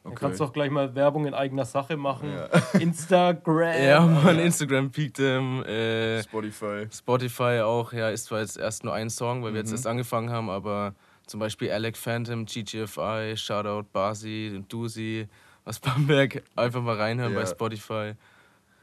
[0.03, 0.17] Du Okay.
[0.21, 2.31] kannst doch gleich mal Werbung in eigener Sache machen.
[2.31, 2.45] Ja.
[2.79, 3.81] Instagram.
[3.83, 6.87] Ja, Mann, Instagram peakt ähm, äh, Spotify.
[6.91, 9.75] Spotify auch, ja, ist zwar jetzt erst nur ein Song, weil wir jetzt Mhm.
[9.75, 10.95] erst angefangen haben, aber
[11.27, 15.27] zum Beispiel Alec Phantom, GGFI, Shoutout Basi, Dusi
[15.65, 17.39] aus Bamberg, einfach mal reinhören Ja.
[17.41, 18.13] bei Spotify.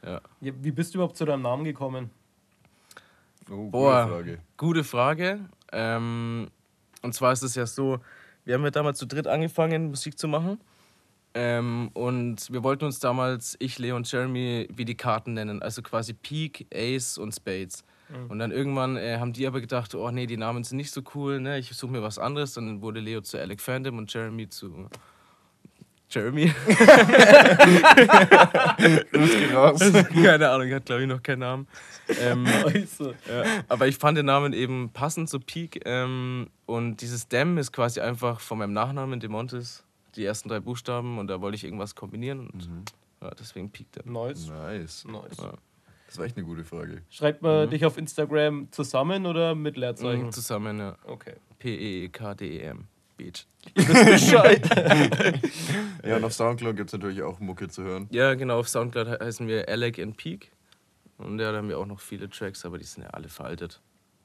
[0.03, 2.09] Ja, wie bist du überhaupt zu deinem Namen gekommen?
[3.49, 4.03] Oh, Boah.
[4.03, 4.39] gute Frage.
[4.57, 5.39] Gute Frage.
[5.71, 6.47] Ähm,
[7.01, 7.99] und zwar ist es ja so,
[8.45, 10.59] wir haben ja damals zu dritt angefangen, Musik zu machen.
[11.33, 15.61] Ähm, und wir wollten uns damals, ich, Leo und Jeremy, wie die Karten nennen.
[15.61, 17.83] Also quasi Peak, Ace und Spades.
[18.29, 21.01] Und dann irgendwann äh, haben die aber gedacht, oh nee, die Namen sind nicht so
[21.13, 21.59] cool, ne?
[21.59, 22.53] ich suche mir was anderes.
[22.53, 24.89] Dann wurde Leo zu Alec Phantom und Jeremy zu
[26.09, 26.45] Jeremy.
[29.53, 29.79] Raus.
[30.13, 31.67] Keine Ahnung, hat glaube ich noch keinen Namen.
[32.21, 35.81] Ähm, ja, aber ich fand den Namen eben passend zu Peak.
[35.85, 39.83] Ähm, und dieses Dem ist quasi einfach von meinem Nachnamen Demontis,
[40.15, 41.17] die ersten drei Buchstaben.
[41.17, 42.49] Und da wollte ich irgendwas kombinieren.
[42.49, 44.13] Und ja, deswegen Peak Dem.
[44.13, 44.47] Nice.
[44.47, 45.05] Nice.
[45.05, 45.37] nice.
[45.37, 45.53] Ja.
[46.07, 47.01] Das war echt eine gute Frage.
[47.09, 50.27] Schreibt man dich auf Instagram zusammen oder mit Leerzeichen?
[50.27, 50.95] Mhm, zusammen, ja.
[51.05, 51.33] Okay.
[51.59, 52.87] P-E-E-K-D-E-M.
[53.17, 53.45] Beach.
[53.73, 54.61] Bescheid.
[56.05, 58.07] Ja, und auf Soundcloud gibt es natürlich auch Mucke zu hören.
[58.11, 60.51] Ja, genau, auf Soundcloud he- heißen wir Alec and Peak.
[61.17, 63.81] Und ja, da haben wir auch noch viele Tracks, aber die sind ja alle veraltet.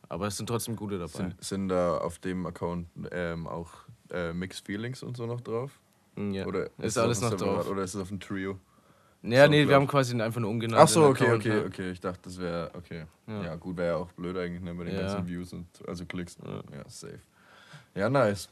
[0.09, 1.09] Aber es sind trotzdem gute dabei.
[1.13, 3.71] Sind, sind da auf dem Account ähm, auch
[4.11, 5.71] äh, Mixed Feelings und so noch drauf?
[6.17, 6.47] Mm, ja.
[6.47, 7.71] Oder ist es alles noch separat- drauf.
[7.71, 8.59] Oder ist es auf dem Trio?
[9.23, 10.83] Ja, nee, wir haben quasi einfach nur umgenannt.
[10.83, 11.65] Ach so, okay, Account, okay, ja.
[11.65, 11.91] okay.
[11.93, 13.05] Ich dachte, das wäre okay.
[13.29, 13.43] Ja.
[13.45, 13.55] Ja.
[13.55, 15.03] gut, wäre ja auch blöd eigentlich, ne, bei den Ja.
[15.03, 16.37] ganzen Views und also Klicks.
[16.45, 17.21] Ja, safe.
[17.95, 18.49] Ja, nice.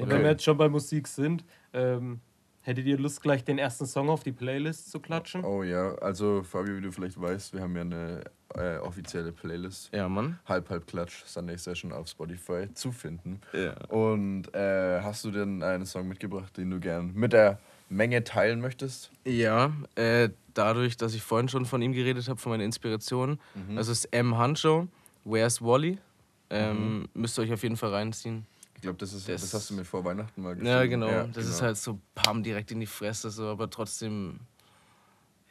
[0.00, 0.14] Ja, Okay.
[0.14, 2.20] Wenn wir jetzt schon bei Musik sind, ähm,
[2.62, 5.44] hättet ihr Lust, gleich den ersten Song auf die Playlist zu klatschen?
[5.44, 9.90] Oh ja, also Fabio, wie du vielleicht weißt, wir haben ja eine äh, offizielle Playlist.
[9.92, 10.38] Ja, Mann.
[10.46, 13.40] Halb Halb Klatsch Sunday Session auf Spotify zu finden.
[13.52, 13.74] Ja.
[13.88, 17.58] Und äh, hast du denn einen Song mitgebracht, den du gern mit der
[17.88, 19.10] Menge teilen möchtest?
[19.24, 23.38] Ja, äh, dadurch, dass ich vorhin schon von ihm geredet habe, von meiner Inspiration.
[23.54, 23.78] Mhm.
[23.78, 24.36] Also es ist M.
[24.36, 24.88] Hancho,
[25.24, 25.98] Where's Wally?
[26.50, 28.46] Ähm, Müsst ihr euch auf jeden Fall reinziehen.
[28.80, 30.70] Ich glaube, das, ist- Das- das hast du mir vor Weihnachten mal geschrieben.
[30.70, 31.26] Ja, genau.
[31.34, 34.40] das ist halt so Pam direkt in die Fresse, so, aber trotzdem.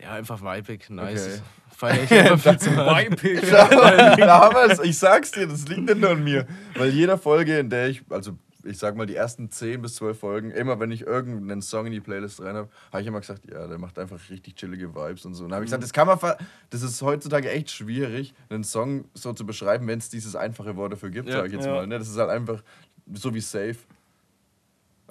[0.02, 1.28] Ja, einfach weibig, nice.
[1.28, 1.42] Okay.
[1.76, 3.52] Feier ich viel zu.
[3.52, 6.48] Damals, ich sag's dir, das liegt nicht nur an mir.
[6.76, 10.20] Weil jeder Folge, in der ich, also ich sag mal die ersten 10 bis 12
[10.20, 13.50] Folgen, immer wenn ich irgendeinen Song in die Playlist rein habe, habe ich immer gesagt,
[13.50, 15.44] ja, der macht einfach richtig chillige Vibes und so.
[15.46, 16.20] Und dann habe ich gesagt, das kann man,
[16.70, 20.92] das ist heutzutage echt schwierig, einen Song so zu beschreiben, wenn es dieses einfache Wort
[20.94, 21.38] dafür gibt, Ja.
[21.38, 21.74] sag ich jetzt Ja.
[21.74, 21.88] mal.
[21.88, 22.00] Ne?
[22.00, 22.62] Das ist halt einfach
[23.13, 23.78] so wie safe.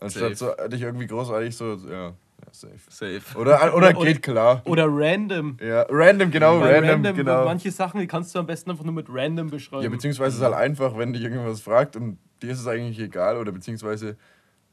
[0.00, 2.14] Anstatt so dich irgendwie großartig so, ja, ja
[2.52, 2.78] safe.
[2.88, 3.38] Safe.
[3.38, 4.62] Oder, oder Oder- geht klar.
[4.64, 5.56] Oder random.
[5.60, 7.44] Ja, random, genau, Weil random, genau.
[7.44, 9.82] Manche Sachen, die kannst du am besten einfach nur mit random beschreiben.
[9.82, 13.36] Ja, beziehungsweise ist halt einfach, wenn dich irgendwas fragt und dir ist es eigentlich egal
[13.36, 14.16] oder beziehungsweise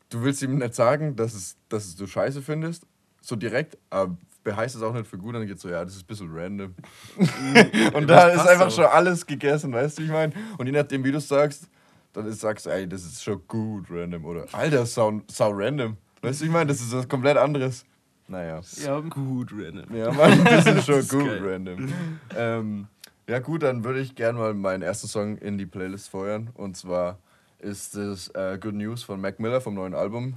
[0.10, 2.86] du willst ihm nicht sagen, dass, es, dass es du scheiße findest,
[3.22, 6.04] so direkt, aber beheißt es auch nicht für gut, dann geht so, ja, das ist
[6.04, 6.76] ein bisschen random.
[7.94, 8.72] und da ist einfach auch.
[8.72, 10.34] schon alles gegessen, weißt du, wie ich meine?
[10.58, 11.68] Und je nachdem, wie du es sagst,
[12.15, 15.97] dann ist, sagst du, ey, das ist schon gut random oder Alter, sau, sau random.
[16.21, 16.67] Weißt du, ich meine?
[16.67, 17.86] Das ist was komplett anderes.
[18.28, 18.62] Naja.
[18.84, 19.95] ja, Gut, random.
[19.95, 21.41] Ja, Mann, das ist schon ist gut geil.
[21.43, 21.93] random.
[22.36, 22.88] Ähm,
[23.28, 26.49] ja, gut, dann würde ich gerne mal meinen ersten Song in die Playlist feuern.
[26.56, 27.19] Und zwar
[27.60, 30.36] ist es äh, Good News von Mac Miller vom neuen Album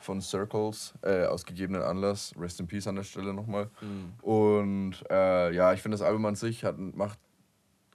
[0.00, 2.32] von Circles, äh, aus gegebenen Anlass.
[2.38, 3.70] Rest in Peace an der Stelle nochmal.
[4.22, 7.18] Und äh, ja, ich finde das Album an sich hat, macht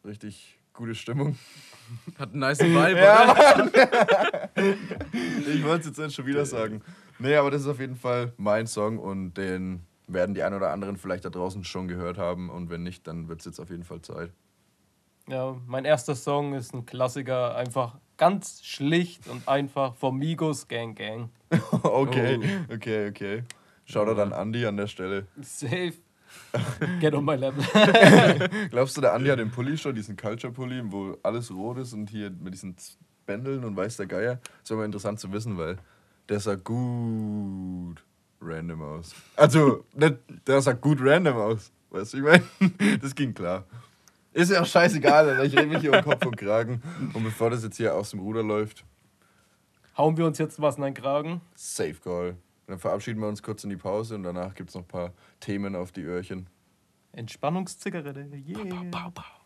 [0.05, 1.37] richtig gute Stimmung.
[2.17, 3.69] Hat einen nice Vibe, Ja,
[5.54, 6.82] ich wollte es jetzt nicht schon wieder sagen.
[7.19, 10.71] Nee, aber das ist auf jeden Fall mein Song und den werden die ein oder
[10.71, 12.49] anderen vielleicht da draußen schon gehört haben.
[12.49, 14.32] Und wenn nicht, dann wird es jetzt auf jeden Fall Zeit.
[15.27, 20.97] ja, mein erster Song ist ein Klassiker, einfach ganz schlicht und einfach vom Migos Gang
[20.97, 21.30] Gang.
[21.84, 22.39] okay,
[22.73, 23.43] okay, okay.
[23.86, 25.27] Shoutout an Andy an der Stelle.
[25.41, 25.93] Safe.
[27.00, 27.63] Get on my level.
[28.70, 32.10] Glaubst du, der Andy hat den Pulli schon, diesen Culture-Pulli, wo alles rot ist und
[32.10, 32.76] hier mit diesen
[33.26, 34.39] Bändeln und weiß der Geier?
[34.62, 35.78] Das wäre mal interessant zu wissen, weil
[36.30, 38.04] der sah gut
[38.41, 39.13] random aus.
[39.36, 41.72] Also, der sah gut random aus.
[41.89, 42.44] Weißt du, ich meine,
[43.02, 43.65] das ging klar.
[44.34, 45.44] Ist ja auch scheißegal, Alter.
[45.44, 46.82] ich rede mich hier um Kopf und Kragen.
[47.13, 48.86] Und bevor das jetzt hier aus dem Ruder läuft,
[49.98, 51.41] Hauen wir uns jetzt was in den Kragen?
[51.54, 52.38] Safe Call.
[52.71, 55.12] Dann verabschieden wir uns kurz in die Pause und danach gibt es noch ein paar
[55.41, 56.47] Themen auf die Öhrchen.
[57.12, 58.29] Entspannungszigarette.
[58.47, 58.86] Yeah.
[58.89, 59.40] Pow, pow.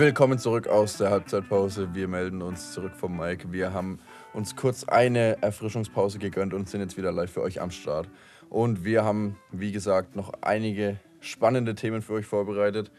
[0.00, 1.94] Willkommen zurück aus der Halbzeitpause.
[1.94, 3.52] Wir melden uns zurück vom Mike.
[3.52, 3.98] Wir haben
[4.32, 8.08] uns kurz eine Erfrischungspause gegönnt und sind jetzt wieder live für euch am Start.
[8.48, 12.90] Und wir haben, wie gesagt, noch einige spannende Themen für euch vorbereitet.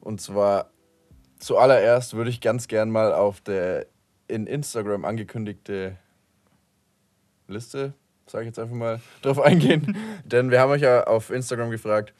[0.00, 0.72] Und zwar
[1.38, 3.86] zuallererst würde ich ganz gern mal auf der
[4.26, 5.96] in Instagram angekündigte
[7.46, 7.94] Liste,
[8.26, 9.96] sage ich jetzt einfach mal, drauf eingehen.
[10.24, 12.12] Denn wir haben euch ja auf Instagram gefragt,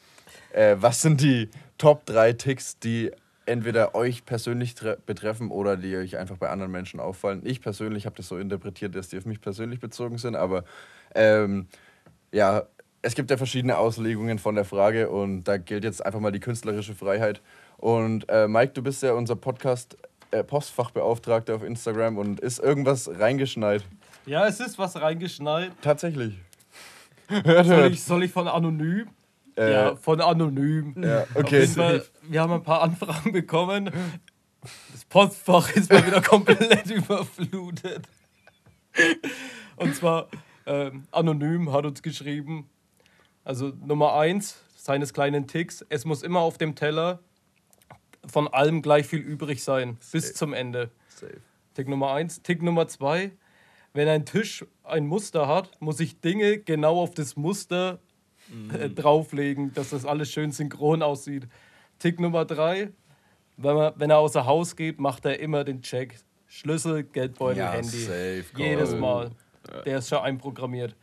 [0.53, 3.11] äh, was sind die Top 3 Ticks, die
[3.49, 7.41] entweder euch persönlich tre- betreffen oder die euch einfach bei anderen Menschen auffallen.
[7.43, 10.63] Ich persönlich habe das so interpretiert, dass die auf mich persönlich bezogen sind, aber
[11.15, 11.67] ähm,
[12.31, 12.63] ja,
[13.01, 16.39] es gibt ja verschiedene Auslegungen von der Frage und da gilt jetzt einfach mal die
[16.41, 17.41] künstlerische Freiheit.
[17.77, 19.97] Und äh, Mike, du bist ja unser Podcast
[20.31, 23.83] äh, Postfachbeauftragter auf Instagram und ist irgendwas reingeschneit.
[24.25, 25.71] Ja, es ist was reingeschneit.
[25.81, 26.35] Tatsächlich.
[27.29, 29.07] hört, Soll ich, soll ich von anonym?
[29.59, 30.95] Äh, ja, von anonym.
[31.03, 31.67] ja, okay.
[31.67, 33.91] Fall, wir haben ein paar Anfragen bekommen.
[34.91, 38.07] Das Postfach ist mal wieder komplett überflutet.
[39.75, 40.29] Und zwar,
[40.65, 42.69] ähm, anonym hat uns geschrieben,
[43.43, 47.19] also Nummer eins seines kleinen Ticks, es muss immer auf dem Teller
[48.25, 50.33] von allem gleich viel übrig sein, bis Safe.
[50.35, 50.89] zum Ende.
[51.09, 51.41] Safe.
[51.73, 52.41] Tick Nummer eins.
[52.43, 53.31] Tick Nummer zwei,
[53.93, 57.99] wenn ein Tisch ein Muster hat, muss ich Dinge genau auf das Muster
[58.73, 61.47] äh, drauflegen, dass das alles schön synchron aussieht.
[61.99, 62.89] Tick Nummer drei,
[63.57, 66.15] wenn, man, wenn er außer Haus geht, macht er immer den Check.
[66.47, 67.87] Schlüssel, Geldbeutel, Ja, Handy.
[67.89, 68.95] safe, Jedes.
[68.95, 69.31] Mal.
[69.85, 70.95] Der ist schon einprogrammiert.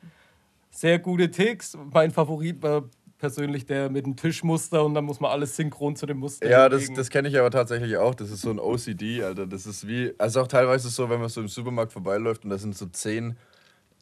[0.71, 1.77] Sehr gute Ticks.
[1.93, 2.85] Mein Favorit war
[3.19, 6.69] persönlich der mit dem Tischmuster und dann muss man alles synchron zu dem Muster Ja,
[6.69, 8.15] das, das kenne ich aber tatsächlich auch.
[8.15, 9.47] Das ist so ein OCD, Alter.
[9.47, 12.59] Das ist wie, also auch teilweise so, wenn man so im Supermarkt vorbeiläuft und da
[12.59, 13.37] sind so zehn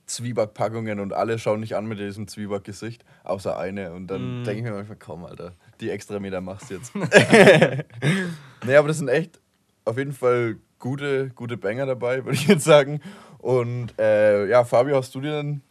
[0.06, 3.92] Zwiebackpackungen und alle schauen nicht an mit diesem Zwiebackgesicht, außer eine.
[3.92, 6.92] Und dann denke ich mir manchmal, komm, Alter, die extra Meter machst du jetzt.
[8.66, 9.40] nee, aber das sind echt
[9.84, 13.00] auf jeden Fall gute, gute Banger dabei, würde ich jetzt sagen.
[13.38, 15.62] Und äh, ja, Fabio, hast du dir dann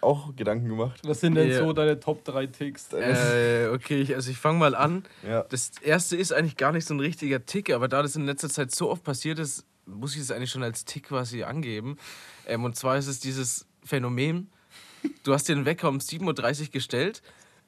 [0.00, 1.00] auch Gedanken gemacht?
[1.04, 1.58] Was sind denn Ja.
[1.60, 2.92] so deine Top 3 Ticks?
[2.92, 5.04] Äh, okay, ich, also ich fange mal an.
[5.26, 5.42] Ja.
[5.44, 8.48] Das erste ist eigentlich gar nicht so ein richtiger Tick, aber da das in letzter
[8.48, 11.96] Zeit so oft passiert ist, muss ich es eigentlich schon als Tick quasi angeben.
[12.46, 14.50] Ähm, und zwar ist es dieses Phänomen,
[15.22, 17.22] du hast dir den Wecker um 7.30 Uhr gestellt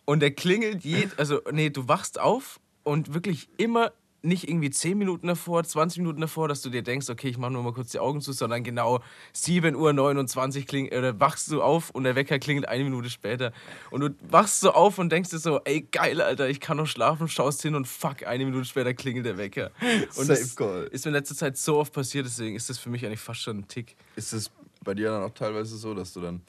[0.04, 4.98] und der klingelt je, also nee, du wachst auf und wirklich immer nicht irgendwie 10
[4.98, 7.92] Minuten davor, 20 Minuten davor, dass du dir denkst, okay, ich mache nur mal kurz
[7.92, 9.02] die Augen zu, sondern genau
[9.34, 13.52] 7.29 Uhr kling, oder wachst du auf und der Wecker klingelt eine Minute später.
[13.90, 16.86] Und du wachst so auf und denkst dir so, ey, geil, Alter, ich kann noch
[16.86, 19.70] schlafen, schaust hin und fuck, eine Minute später klingelt der Wecker.
[20.16, 20.88] Und Safe das Call.
[20.90, 23.40] ist mir in letzter Zeit so oft passiert, deswegen ist das für mich eigentlich fast
[23.40, 23.96] schon ein Tick.
[24.16, 24.50] Ist es
[24.84, 26.42] bei dir dann auch teilweise so, dass du dann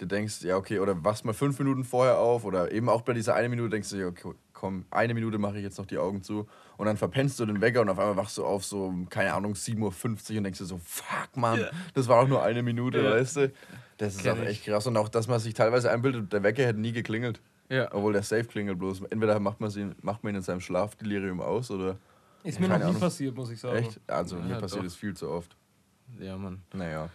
[0.00, 3.12] dir denkst, ja, okay, oder wachst mal fünf Minuten vorher auf oder eben auch bei
[3.14, 5.98] dieser eine Minute denkst du dir, okay, komm, eine Minute mache ich jetzt noch die
[5.98, 8.94] Augen zu und dann verpennst du den Wecker und auf einmal wachst du auf so,
[9.10, 12.62] keine Ahnung, 7.50 Uhr und denkst dir so, fuck, Mann, das war doch nur eine
[12.62, 13.10] Minute, Ja.
[13.10, 13.52] weißt du?
[13.96, 16.64] Das ist Kenn auch echt krass und auch, dass man sich teilweise einbildet, der Wecker
[16.64, 17.88] hätte nie geklingelt, Ja.
[17.92, 19.02] obwohl der safe klingelt bloß.
[19.10, 21.98] Entweder macht man, sie, macht man ihn in seinem Schlafdelirium aus oder
[22.44, 23.00] Ist mir noch nie Ahnung.
[23.00, 23.76] passiert, muss ich sagen.
[23.76, 24.86] echt, also mir Ja, passiert doch.
[24.86, 25.56] es viel zu oft.
[26.20, 26.62] Ja, Mann.
[26.72, 27.08] Naja.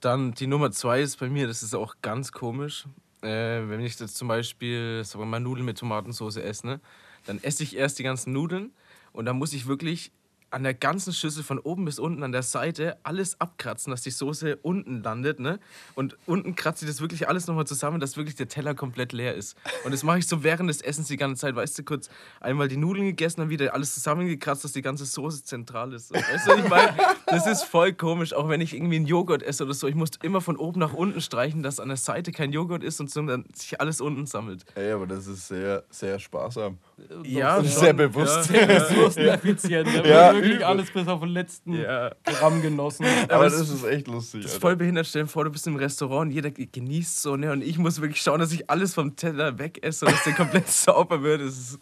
[0.00, 2.86] Dann die Nummer zwei ist bei mir, das ist auch ganz komisch.
[3.22, 6.80] Äh, wenn ich jetzt zum Beispiel, sagen wir mal, Nudeln mit Tomatensauce esse, ne,
[7.26, 8.72] dann esse ich erst die ganzen Nudeln
[9.12, 10.12] und dann muss ich wirklich
[10.50, 14.10] an der ganzen Schüssel von oben bis unten an der Seite alles abkratzen, dass die
[14.10, 15.40] Soße unten landet.
[15.40, 15.58] Ne?
[15.94, 19.34] Und unten kratze ich das wirklich alles nochmal zusammen, dass wirklich der Teller komplett leer
[19.34, 19.56] ist.
[19.84, 21.54] Und das mache ich so während des Essens die ganze Zeit.
[21.54, 22.08] Weißt du, kurz
[22.40, 26.12] einmal die Nudeln gegessen, dann wieder alles zusammengekratzt, dass die ganze Soße zentral ist.
[26.12, 26.96] Weißt du, ich meine?
[27.26, 29.86] Das ist voll komisch, auch wenn ich irgendwie einen Joghurt esse oder so.
[29.86, 33.00] Ich muss immer von oben nach unten streichen, dass an der Seite kein Joghurt ist
[33.00, 34.64] und so, dann sich alles unten sammelt.
[34.74, 36.78] Ey, aber das ist sehr, sehr sparsam.
[37.24, 38.50] Ja, Das ist schon, sehr bewusst.
[38.50, 39.86] Ja, Ressourceneffizient.
[39.86, 40.64] Da Ja, wird wirklich übel.
[40.64, 42.10] alles bis auf den letzten ja.
[42.24, 43.06] Gramm genossen.
[43.28, 44.42] Aber es- das ist echt lustig.
[44.42, 45.06] Das ist voll behindert.
[45.06, 47.52] Stell dir vor, du bist im Restaurant und jeder genießt so, ne?
[47.52, 50.68] Und ich muss wirklich schauen, dass ich alles vom Teller wegesse und dass der komplett
[50.68, 51.40] sauber wird.
[51.42, 51.78] Das ist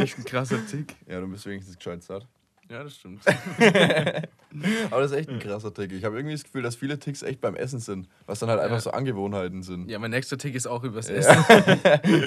[0.00, 0.94] echt ein krasser Tick.
[1.08, 2.26] Ja, du bist wenigstens gescheit satt.
[2.70, 3.22] Ja, das stimmt.
[4.90, 5.92] Aber das ist echt ein krasser Tick.
[5.92, 8.60] Ich habe irgendwie das Gefühl, dass viele Ticks echt beim Essen sind, was dann halt
[8.60, 8.80] einfach Ja.
[8.80, 9.90] so Angewohnheiten sind.
[9.90, 11.36] Ja, mein nächster Tick ist auch übers Essen.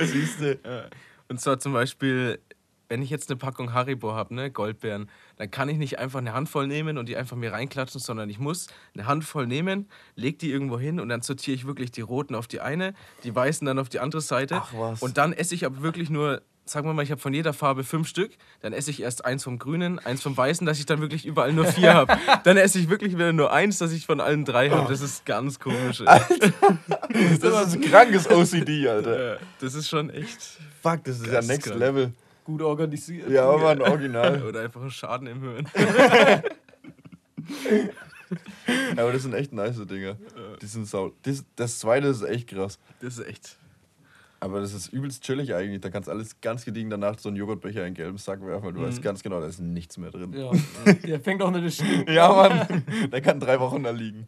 [0.06, 0.60] Siehst du?
[1.28, 2.40] Und zwar zum Beispiel,
[2.88, 6.34] wenn ich jetzt eine Packung Haribo habe, ne, Goldbeeren, dann kann ich nicht einfach eine
[6.34, 10.52] Handvoll nehmen und die einfach mir reinklatschen, sondern ich muss eine Handvoll nehmen, leg die
[10.52, 13.80] irgendwo hin und dann sortiere ich wirklich die roten auf die eine, die weißen dann
[13.80, 14.58] auf die andere Seite.
[14.58, 15.02] Ach was.
[15.02, 17.84] Und dann esse ich aber wirklich nur, sagen wir mal, ich habe von jeder Farbe
[17.84, 21.00] fünf Stück, dann esse ich erst eins vom grünen, eins vom weißen, dass ich dann
[21.00, 22.18] wirklich überall nur vier habe.
[22.44, 24.88] Dann esse ich wirklich wieder nur eins, dass ich von allen drei habe.
[24.90, 26.02] Das ist ganz komisch.
[26.02, 26.22] ey.
[27.40, 29.40] Das ist ein krankes OCD, Alter.
[29.60, 30.40] Das ist schon echt.
[30.82, 31.42] Fuck, das ist ja.
[31.42, 32.14] Next Level.
[32.44, 33.30] Gut organisiert.
[33.30, 34.44] Ja, Mann, original.
[34.48, 35.68] Oder einfach ein Schaden im Hirn.
[38.98, 40.18] Aber das sind echt nice Dinger.
[40.62, 41.14] Die sind sau.
[41.24, 42.80] Das, das zweite ist echt krass.
[43.00, 43.58] Das ist echt.
[44.40, 45.82] Aber das ist übelst chillig eigentlich.
[45.82, 48.66] Da kannst du alles ganz gediegen danach so einen Joghurtbecher in einen gelben Sack werfen,
[48.66, 50.34] weil du weißt ganz genau, da ist nichts mehr drin.
[50.34, 50.52] Ja.
[51.08, 52.14] Der fängt auch nicht Stinken.
[52.14, 52.84] Ja, Mann.
[53.12, 54.28] Der kann drei Wochen da liegen.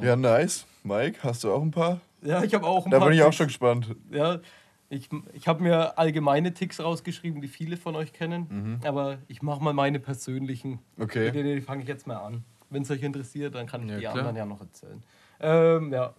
[0.00, 0.66] Ja, nice.
[0.82, 2.00] Mike, hast du auch ein paar?
[2.22, 3.94] Ja, ich habe auch ein Da paar bin ich auch schon gespannt.
[4.10, 4.40] Ja,
[4.88, 8.80] ich, ich habe mir allgemeine Ticks rausgeschrieben, die viele von euch kennen.
[8.84, 10.80] Aber ich mache mal meine persönlichen.
[10.98, 11.26] Okay.
[11.26, 12.44] Mit denen fange ich jetzt mal an.
[12.70, 14.14] Wenn es euch interessiert, dann kann ich Ja, die klar.
[14.18, 15.02] anderen ja noch erzählen.
[15.40, 16.14] Ähm, ja.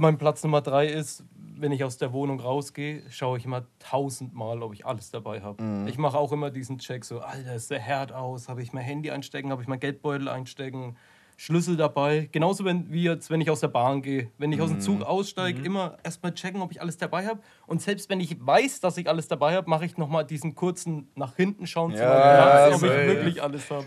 [0.00, 1.24] Mein Platz Nummer drei ist,
[1.56, 5.62] wenn ich aus der Wohnung rausgehe, schaue ich immer tausendmal, ob ich alles dabei habe.
[5.86, 8.48] Ich mache auch immer diesen Check, so, Alter, ist der Herd aus?
[8.48, 9.50] Habe ich mein Handy einstecken?
[9.50, 10.96] Habe ich mein Geldbeutel einstecken?
[11.36, 12.28] Schlüssel dabei.
[12.32, 14.30] Genauso wenn, wie jetzt, wenn ich aus der Bahn gehe.
[14.36, 17.40] Wenn ich aus dem Zug aussteige, immer erstmal checken, ob ich alles dabei habe.
[17.66, 21.08] Und selbst wenn ich weiß, dass ich alles dabei habe, mache ich nochmal diesen kurzen
[21.14, 23.86] nach hinten schauen, zu Ja, meinem Platz, ob ich wirklich alles habe.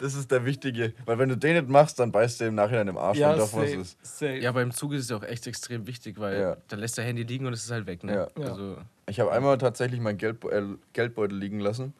[0.00, 0.94] Das ist der Wichtige.
[1.06, 3.38] Weil wenn du den nicht machst, dann beißt du im Nachhinein im Arsch, Ja, wenn
[3.38, 3.98] doch was ist.
[4.04, 4.38] safe.
[4.38, 6.56] Ja, beim Zug ist es ja auch echt extrem wichtig, weil Ja.
[6.68, 8.28] da lässt der Handy liegen und es ist halt weg, ne?
[8.36, 8.44] Ja.
[8.48, 11.94] Also, Ich habe einmal tatsächlich meinen Geldbe äh, Geldbeutel liegen lassen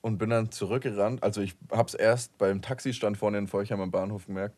[0.00, 1.22] und bin dann zurückgerannt.
[1.22, 4.56] Also ich habe es erst beim Taxistand vorne in Forchheim am Bahnhof gemerkt.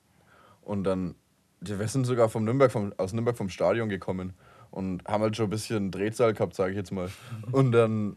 [0.62, 1.14] Und dann,
[1.60, 4.34] wir sind sogar vom Nürnberg, vom, aus Nürnberg vom Stadion gekommen
[4.70, 7.08] und haben halt schon ein bisschen Drehzahl gehabt, sage ich jetzt mal.
[7.52, 8.16] Und dann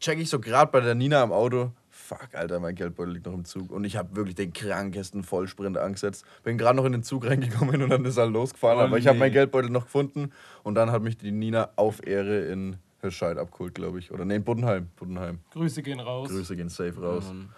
[0.00, 1.72] check ich so gerade bei der Nina am Auto,
[2.08, 3.70] fuck, Alter, mein Geldbeutel liegt noch im Zug.
[3.70, 6.24] Und ich habe wirklich den krankesten Vollsprint angesetzt.
[6.42, 8.78] Bin gerade noch in den Zug reingekommen und dann ist er losgefahren.
[8.78, 9.24] Oh aber ich habe nee.
[9.26, 10.32] mein Geldbeutel noch gefunden.
[10.62, 14.10] Und dann hat mich die Nina auf Ehre in Hirscheid abgeholt, glaube ich.
[14.10, 14.88] Oder nee, in Buddenheim.
[14.96, 15.40] Buddenheim.
[15.52, 16.28] Grüße gehen raus.
[16.30, 17.26] Grüße gehen safe raus.
[17.30, 17.50] ähm,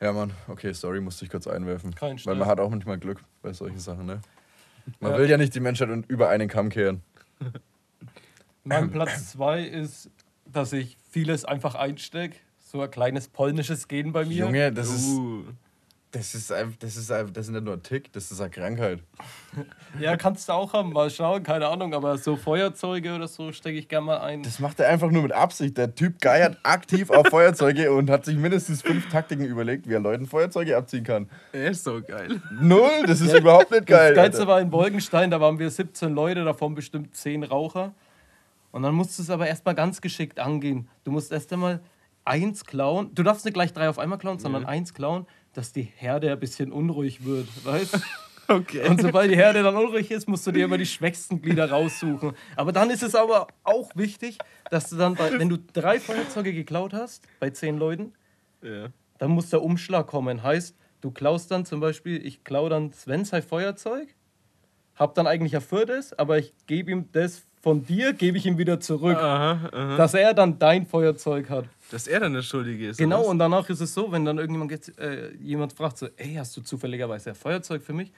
[0.00, 1.94] Ja, Mann, okay, sorry, musste ich kurz einwerfen.
[1.94, 2.36] Kein Weil Stress.
[2.38, 4.20] man hat auch manchmal Glück bei solchen Sachen, ne?
[5.00, 5.18] Man Ja.
[5.18, 7.02] will ja nicht die Menschheit und über einen Kamm kehren.
[8.64, 10.10] Mein Platz zwei ist,
[10.46, 12.36] dass ich vieles einfach einstecke.
[12.74, 14.46] So ein kleines polnisches Gen bei mir.
[14.46, 15.06] Junge, das ist.
[15.16, 15.44] uh,
[16.10, 18.50] Das ist einfach, das ist einfach, das ist nicht nur ein Tick, das ist eine
[18.50, 18.98] Krankheit.
[20.00, 23.78] Ja, kannst du auch haben, mal schauen, keine Ahnung, aber so Feuerzeuge oder so stecke
[23.78, 24.42] ich gerne mal ein.
[24.42, 25.78] Das macht er einfach nur mit Absicht.
[25.78, 30.00] Der Typ geiert aktiv auf Feuerzeuge und hat sich mindestens fünf Taktiken überlegt, wie er
[30.00, 31.30] Leuten Feuerzeuge abziehen kann.
[31.52, 32.42] er ist so geil.
[32.60, 34.14] Null, das ist überhaupt nicht Das geil.
[34.14, 34.50] Geilste Alter.
[34.50, 37.94] war in Bolgenstein, da waren wir 17 Leute, davon bestimmt 10 Raucher.
[38.72, 40.88] Und dann musst du es aber erstmal ganz geschickt angehen.
[41.04, 41.78] Du musst erst einmal
[42.24, 43.14] eins klauen.
[43.14, 46.40] Du darfst nicht gleich drei auf einmal klauen, sondern eins klauen, dass die Herde ein
[46.40, 48.00] bisschen unruhig wird, weißt
[48.48, 48.86] Okay.
[48.88, 52.32] Und sobald die Herde dann unruhig ist, musst du dir immer die schwächsten Glieder raussuchen.
[52.56, 54.38] Aber dann ist es aber auch wichtig,
[54.70, 58.12] dass du dann, bei, wenn du drei Feuerzeuge geklaut hast, bei zehn Leuten,
[58.62, 58.88] ja.
[59.18, 60.42] dann muss der Umschlag kommen.
[60.42, 64.14] Heißt, du klaust dann zum Beispiel, ich klaue dann Sven sein Feuerzeug,
[64.94, 68.58] hab dann eigentlich ein viertes, aber ich gebe ihm das von dir, gebe ich ihm
[68.58, 69.16] wieder zurück.
[69.16, 69.96] Aha, aha.
[69.96, 71.64] Dass er dann dein Feuerzeug hat.
[71.90, 72.98] Dass er dann der Schuldige ist.
[72.98, 76.34] Genau, und danach ist es so, wenn dann irgendjemand geht, äh, jemand fragt so, ey,
[76.34, 78.12] hast du zufälligerweise ein Feuerzeug für mich?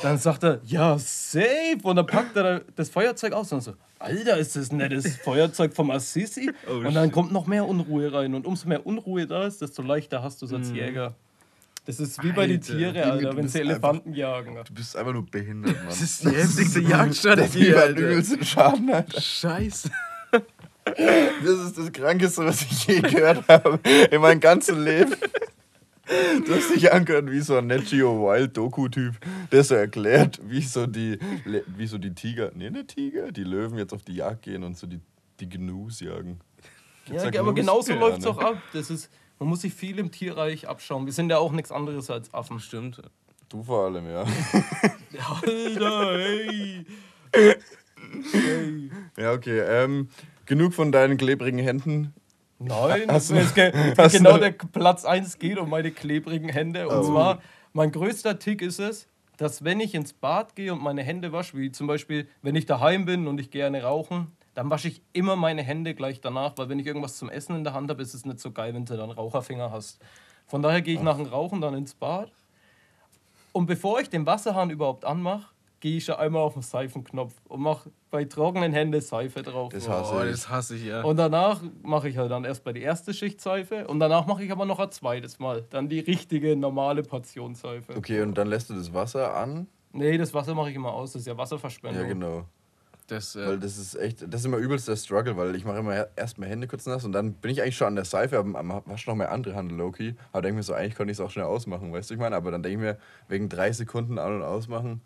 [0.00, 1.78] Dann sagt er, ja, safe.
[1.82, 5.74] Und dann packt er das Feuerzeug aus und so, Alter, ist das ein nettes Feuerzeug
[5.74, 6.52] vom Assisi?
[6.68, 7.12] Oh, und dann shit.
[7.12, 8.32] kommt noch mehr Unruhe rein.
[8.34, 11.14] Und umso mehr Unruhe da ist, desto leichter hast du es als Jäger.
[11.86, 14.56] Das ist wie bei den Tieren, Alter, wenn sie Elefanten jagen.
[14.64, 15.88] Du bist einfach nur behindert, Mann.
[15.88, 18.00] Das ist die heftigste Jagdstrategie, hat Alter.
[18.00, 19.20] übelsten Schaden, Alter.
[19.20, 19.90] Scheiße.
[20.84, 23.78] Das ist das Krankeste, was ich je gehört habe
[24.10, 25.14] in meinem ganzen Leben.
[26.46, 29.14] Du hast dich angehört wie so ein Net Geo Wild Doku-Typ,
[29.50, 31.18] der so erklärt, wie so die,
[31.76, 34.76] wie so die Tiger, nee, nicht Tiger, die Löwen jetzt auf die Jagd gehen und
[34.76, 35.00] so die,
[35.40, 36.40] die Gnus jagen.
[37.10, 38.30] Ja, da aber genauso Ja, läuft es ne?
[38.30, 38.56] auch ab.
[38.74, 39.10] Das ist,
[39.44, 41.04] man muss sich viel im Tierreich abschauen.
[41.04, 42.60] Wir sind ja auch nichts anderes als Affen.
[42.60, 43.02] Stimmt.
[43.50, 44.22] Du vor allem, ja.
[45.42, 46.86] Alter, hey.
[49.18, 49.60] Ja, okay.
[49.60, 50.08] Ähm,
[50.46, 52.14] genug von deinen klebrigen Händen.
[52.58, 53.70] Nein, Hast du- ge
[54.12, 56.88] genau der Platz 1 geht um meine klebrigen Hände.
[56.88, 57.02] Und Oh.
[57.12, 57.42] zwar,
[57.74, 61.58] mein größter Tick ist es, dass wenn ich ins Bad gehe und meine Hände wasche,
[61.58, 65.36] wie zum Beispiel, wenn ich daheim bin und ich gerne rauchen, dann wasche ich immer
[65.36, 68.14] meine Hände gleich danach, weil wenn ich irgendwas zum Essen in der Hand habe, ist
[68.14, 70.00] es nicht so geil, wenn du dann Raucherfinger hast.
[70.46, 72.30] Von daher gehe ich nach dem Rauchen dann ins Bad.
[73.52, 75.46] Und bevor ich den Wasserhahn überhaupt anmache,
[75.80, 79.70] gehe ich schon einmal auf den Seifenknopf und mache bei trockenen Händen Seife drauf.
[79.72, 80.30] Das Oh, hasse ich.
[80.30, 81.02] das hasse ich, ja.
[81.02, 84.42] Und danach mache ich halt dann erst bei die erste Schicht Seife und danach mache
[84.44, 85.64] ich aber noch ein zweites Mal.
[85.70, 87.96] Dann die richtige, normale Portion Seife.
[87.96, 89.66] Okay, und dann lässt du das Wasser an.
[89.92, 92.02] Nee, das Wasser mache ich immer aus, das ist ja Wasserverschwendung.
[92.02, 92.44] Ja, genau.
[93.06, 95.78] Das, Weil äh, das ist echt, das ist immer übelst der Struggle, weil ich mache
[95.78, 98.38] immer erst meine Hände kurz nass und dann bin ich eigentlich schon an der Seife,
[98.38, 98.54] am
[98.86, 100.16] wasch noch meine andere Hand Loki.
[100.32, 102.34] Aber denke mir so, eigentlich konnte ich es auch schnell ausmachen, weißt du, ich meine?
[102.34, 102.98] Aber dann denke ich mir,
[103.28, 105.02] wegen drei Sekunden an- und ausmachen,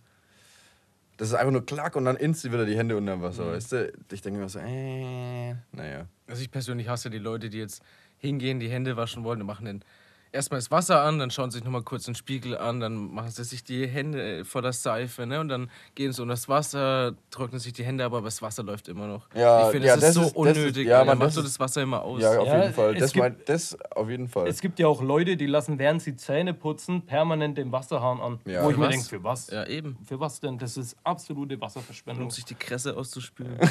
[1.16, 3.72] das ist einfach nur klack und dann instant wieder die Hände unter dem Wasser, weißt
[3.72, 3.92] du?
[4.12, 6.06] Ich denke mir so, äh, naja.
[6.28, 7.82] also ich persönlich hasse die Leute, die jetzt
[8.18, 9.84] hingehen, die Hände waschen wollen und machen den
[10.32, 13.30] erstmal das Wasser an, dann schauen sie sich nochmal kurz den Spiegel an, dann machen
[13.30, 15.40] sie sich die Hände vor der Seife, ne?
[15.40, 18.88] Und dann gehen sie unter das Wasser, trocknen sich die Hände, aber das Wasser läuft
[18.88, 19.26] immer noch.
[19.34, 20.86] Ja, ich finde, ja, das, ist das so ist- das ist- unnötig.
[20.88, 21.06] ja, Alter.
[21.06, 22.20] Mann, Mach das so das Wasser immer aus.
[22.22, 22.94] Ja, auf Ja, jeden Fall.
[22.94, 24.46] es Das, gibt- mein, das auf jeden Fall.
[24.48, 28.40] Es gibt ja auch Leute, die lassen, während sie Zähne putzen, permanent den Wasserhahn an.
[28.44, 28.64] Ja.
[28.64, 28.92] Wo ich Für mir was?
[28.94, 29.50] denke, für was?
[29.50, 29.96] ja, eben.
[30.04, 30.58] Für was denn?
[30.58, 32.24] Das ist absolute Wasserverschwendung.
[32.26, 33.58] Um sich die Kresse auszuspülen.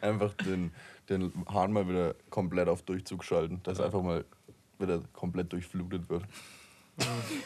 [0.00, 0.72] einfach den,
[1.08, 4.24] den Hahn mal wieder komplett auf Durchzug schalten, dass einfach mal
[4.78, 6.24] wieder komplett durchflutet wird.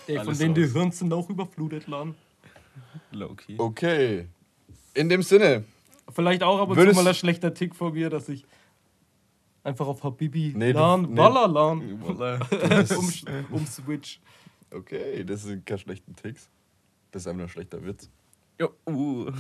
[0.09, 0.67] Der von Alles denen die.
[0.67, 2.15] Hirn sind auch überflutet, Lan.
[3.11, 3.57] Low-key.
[3.59, 4.27] Okay.
[4.95, 5.65] In dem Sinne.
[6.11, 8.45] Vielleicht auch aber Würdest- mal ein schlechter Tick von mir, dass ich
[9.63, 11.17] einfach auf Habibi Nee, lan, nee.
[11.19, 12.03] Walla lan,
[12.97, 13.13] um,
[13.51, 14.21] um Switch.
[14.71, 16.49] Okay, das sind keine schlechten Ticks.
[17.11, 18.11] Das ist einfach nur ein schlechter Witz.
[18.59, 19.31] Jo, uh.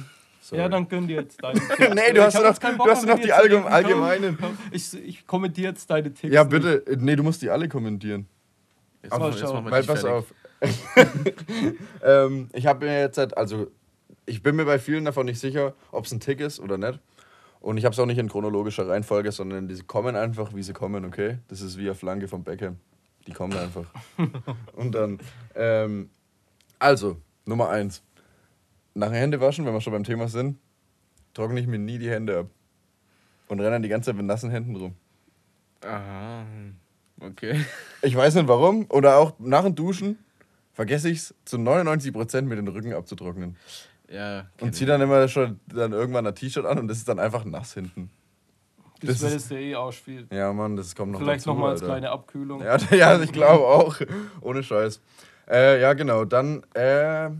[0.44, 0.60] Sorry.
[0.60, 1.78] Ja, dann gönn dir jetzt deine Ticks.
[1.94, 3.62] Nee, du hast Ich hab noch- du hast noch die dir zu allgem- reden.
[3.64, 4.38] Komm, allgemeinen.
[4.72, 6.34] Ich, ich kommentiere jetzt deine Ticks.
[6.34, 6.50] Ja, nicht.
[6.50, 6.82] bitte.
[6.98, 8.26] Nee, du musst die alle kommentieren.
[9.02, 10.10] Jetzt, Mal machen- jetzt wir Weil, pass fertig.
[10.10, 10.34] auf.
[12.04, 13.68] ähm, ich habe mir jetzt, halt- also,
[14.26, 16.98] ich bin mir bei vielen davon nicht sicher, ob es ein Tick ist oder nicht.
[17.60, 20.72] Und ich habe es auch nicht in chronologischer Reihenfolge, sondern die kommen einfach, wie sie
[20.72, 21.38] kommen, okay?
[21.48, 22.76] Das ist wie eine Flanke vom Beckham.
[23.26, 23.84] Die kommen einfach.
[24.74, 25.20] Und dann,
[25.54, 26.10] ähm,
[26.80, 27.16] also,
[27.46, 28.02] Nummer eins.
[28.94, 30.58] Nach dem Händewaschen, wenn wir schon beim Thema sind,
[31.34, 32.46] trockne ich mir nie die Hände ab.
[33.48, 34.94] Und renne dann die ganze Zeit mit nassen Händen rum.
[35.84, 36.44] Aha.
[37.20, 37.64] Okay.
[38.04, 38.86] Ich weiß nicht warum.
[38.88, 40.18] Oder auch nach dem Duschen
[40.72, 43.56] vergesse ich es zu 99% mit den Rücken abzutrocknen.
[44.08, 44.46] Ja.
[44.60, 47.44] Und ziehe dann immer schon dann irgendwann ein T-Shirt an und das ist dann einfach
[47.44, 48.10] nass hinten.
[49.00, 50.32] Das, ist- ja eh ausspielt.
[50.32, 52.60] Ja, Mann, das kommt noch Vielleicht nochmal als kleine Abkühlung.
[52.60, 54.00] Ja, ja ich glaube auch.
[54.40, 55.00] Ohne Scheiß.
[55.48, 56.24] Äh, ja, genau.
[56.24, 57.30] Dann äh,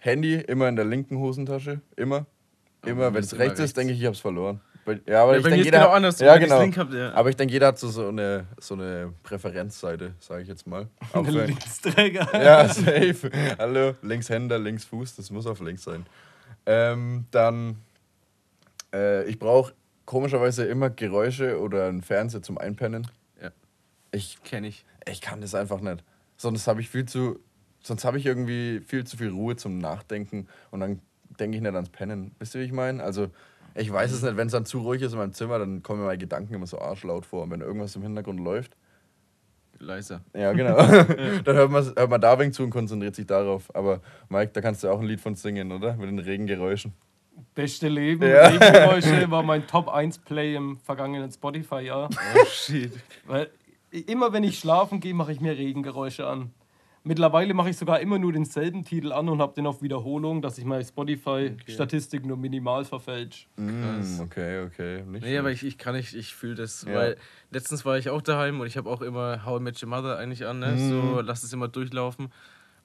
[0.00, 1.80] Handy immer in der linken Hosentasche.
[1.96, 2.26] Immer.
[2.84, 3.08] Immer.
[3.08, 4.60] Oh, Wenn es rechts ist, denke ich, ich habe es verloren.
[5.06, 6.08] Ja, aber Ja, ich denke, jeder genau.
[6.24, 6.60] Ja, genau.
[6.76, 7.12] hab, ja.
[7.12, 10.88] Aber ich denke, jeder hat so, so, eine, so eine Präferenzseite, sage ich jetzt mal.
[11.12, 12.26] Wenn- Linksträger.
[12.42, 13.30] Ja, safe.
[13.58, 16.06] Hallo, Linkshänder, Linksfuß, das muss auf links sein.
[16.66, 17.76] Ähm, dann,
[18.92, 19.74] äh, ich brauche
[20.06, 23.06] komischerweise immer Geräusche oder einen Fernseher zum Einpennen.
[23.40, 23.50] Ja.
[24.12, 24.84] Ich, Kenn ich.
[25.06, 26.02] ich kann das einfach nicht.
[26.36, 27.38] Sonst habe ich viel zu,
[27.82, 31.00] sonst habe ich irgendwie viel zu viel Ruhe zum Nachdenken und dann
[31.38, 32.34] denke ich nicht ans Pennen.
[32.38, 33.02] Wisst ihr, wie ich meine?
[33.02, 33.28] Also,
[33.74, 36.00] ich weiß es nicht, wenn es dann zu ruhig ist in meinem Zimmer, dann kommen
[36.00, 37.44] mir meine Gedanken immer so arschlaut vor.
[37.44, 38.76] Und wenn irgendwas im Hintergrund läuft,
[39.78, 40.20] Leiser.
[40.34, 40.76] ja, genau.
[41.44, 43.74] Dann hört man, hört man da wegen zu und konzentriert sich darauf.
[43.74, 45.96] Aber Mike, da kannst du auch ein Lied von singen, oder?
[45.96, 46.92] Mit den Regengeräuschen.
[47.54, 48.28] Beste Leben.
[48.28, 48.48] Ja.
[48.48, 52.10] Regengeräusche war mein Top 1 Play im vergangenen Spotify-Jahr.
[52.12, 52.92] Oh shit.
[53.26, 53.48] Weil
[53.90, 56.52] immer wenn ich schlafen gehe, mache ich mir Regengeräusche an.
[57.02, 60.58] Mittlerweile mache ich sogar immer nur denselben Titel an und habe den auf Wiederholung, dass
[60.58, 63.46] ich meine Spotify-Statistik nur minimal verfälsche.
[63.56, 64.18] Krass.
[64.18, 65.02] Mm, okay, okay.
[65.06, 66.94] Nicht Nee, aber ich, ich kann nicht, ich fühle das, Ja.
[66.94, 67.16] weil
[67.50, 70.18] letztens war ich auch daheim und ich habe auch immer How I Met Your Mother
[70.18, 70.76] eigentlich an, ne?
[70.76, 72.28] so lass es immer durchlaufen.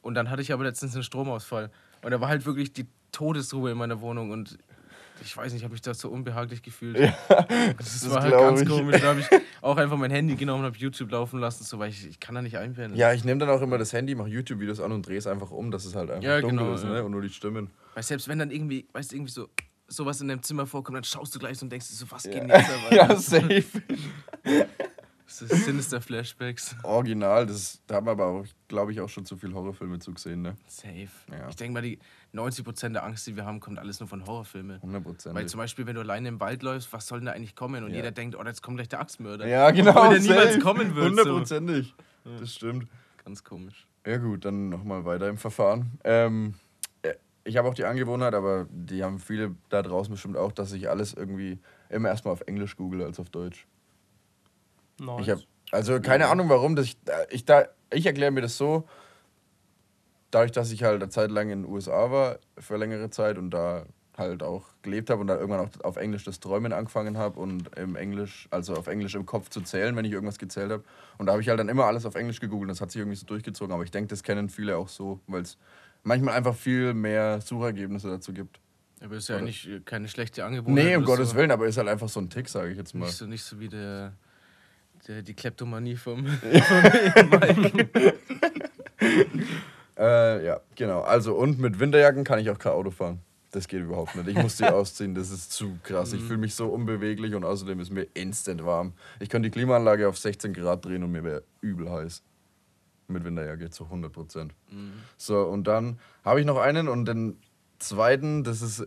[0.01, 1.69] Und dann hatte ich aber letztens einen Stromausfall
[2.01, 4.57] und da war halt wirklich die Todesruhe in meiner Wohnung und
[5.23, 6.97] ich weiß nicht, ich habe mich da so unbehaglich gefühlt.
[6.99, 7.15] das,
[7.77, 8.69] das war halt ganz ich.
[8.69, 9.01] komisch.
[9.01, 9.27] Da habe ich
[9.61, 12.35] auch einfach mein Handy genommen und habe YouTube laufen lassen, so, weil ich, ich kann
[12.35, 12.95] da nicht einpennen.
[12.97, 15.51] ja, ich nehme dann auch immer das Handy, mache YouTube-Videos an und drehe es einfach
[15.51, 16.89] um, dass es halt einfach Ja, dunkel genau, ist ja.
[16.89, 17.03] ne?
[17.03, 17.69] und nur die Stimmen.
[17.93, 19.49] Weil selbst wenn dann irgendwie, weißt du, irgendwie so
[19.87, 22.35] sowas in deinem Zimmer vorkommt, dann schaust du gleich so und denkst so, was geht
[22.35, 22.95] denn jetzt dabei?
[22.95, 23.63] ja, safe.
[25.27, 26.75] Sinister Flashbacks.
[26.83, 30.41] Original, das, da haben wir aber auch, glaube ich, auch schon zu viel Horrorfilme zugesehen,
[30.41, 30.55] ne?
[30.67, 31.07] Safe.
[31.31, 31.49] Ja.
[31.49, 31.99] Ich denke mal, die
[32.33, 34.77] 90% der Angst, die wir haben, kommt alles nur von Horrorfilmen.
[34.77, 35.35] 100 Prozent.
[35.35, 37.83] Weil zum Beispiel, wenn du alleine im Wald läufst, was soll denn da eigentlich kommen?
[37.83, 37.97] Und Ja.
[37.97, 39.47] jeder denkt, oh, jetzt kommt gleich der Axtmörder.
[39.47, 39.91] Ja, genau.
[39.91, 41.05] Obwohl der niemals kommen wird.
[41.05, 41.09] So.
[41.09, 41.95] Hundertprozentig.
[42.39, 42.87] Das stimmt.
[43.23, 43.87] Ganz komisch.
[44.05, 45.97] Ja gut, dann nochmal weiter im Verfahren.
[46.03, 46.53] Ähm,
[47.01, 50.71] äh, ich habe auch die Angewohnheit, aber die haben viele da draußen bestimmt auch, dass
[50.73, 51.59] ich alles irgendwie
[51.89, 53.65] immer erstmal auf Englisch google als auf Deutsch.
[54.99, 55.21] Nice.
[55.21, 55.39] Ich hab,
[55.71, 58.87] also keine Ahnung warum, dass ich, äh, ich, da, ich erkläre mir das so,
[60.31, 63.51] dadurch, dass ich halt eine Zeit lang in den USA war, für längere Zeit und
[63.51, 63.85] da
[64.17, 67.75] halt auch gelebt habe und da irgendwann auch auf Englisch das Träumen angefangen habe und
[67.77, 70.83] im Englisch, also auf Englisch im Kopf zu zählen, wenn ich irgendwas gezählt habe.
[71.17, 72.71] Und da habe ich halt dann immer alles auf Englisch gegoogelt.
[72.71, 73.73] Das hat sich irgendwie so durchgezogen.
[73.73, 75.57] Aber ich denke, das kennen viele auch so, weil es
[76.03, 78.59] manchmal einfach viel mehr Suchergebnisse dazu gibt.
[79.01, 80.85] Aber ist ja Oder- eigentlich keine schlechte Angewohnheit.
[80.85, 81.35] Nee, um Gottes so.
[81.35, 83.05] Willen, aber ist halt einfach so ein Tick, sage ich jetzt mal.
[83.05, 84.13] Nicht so, nicht so wie der,
[85.07, 86.25] die Kleptomanie vom.
[89.97, 91.01] Äh, ja, genau.
[91.01, 93.21] Also, und mit Winterjacken kann ich auch kein Auto fahren.
[93.51, 94.27] Das geht überhaupt nicht.
[94.27, 96.11] Ich muss die ausziehen, das ist zu krass.
[96.11, 98.91] Ich fühle mich so unbeweglich und außerdem ist mir instant warm.
[99.21, 102.21] Ich könnte die Klimaanlage auf 16 Grad drehen und mir wäre übel heiß.
[103.07, 104.53] Mit Winterjacke zu 100 Prozent.
[105.15, 107.37] So, und dann habe ich noch einen und den
[107.79, 108.83] zweiten, das ist,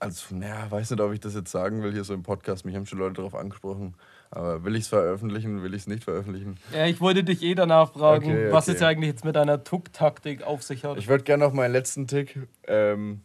[0.00, 2.66] also, naja, weiß nicht, ob ich das jetzt sagen will hier so im Podcast.
[2.66, 3.94] Mich haben schon Leute darauf angesprochen.
[4.30, 6.58] Aber will ich es veröffentlichen, will ich es nicht veröffentlichen?
[6.74, 8.74] ja, ich wollte dich eh danach fragen, Okay, was okay.
[8.74, 10.98] es ja eigentlich jetzt mit deiner Tuck-Taktik auf sich hat.
[10.98, 13.22] Ich würde gerne noch meinen letzten Tick ähm,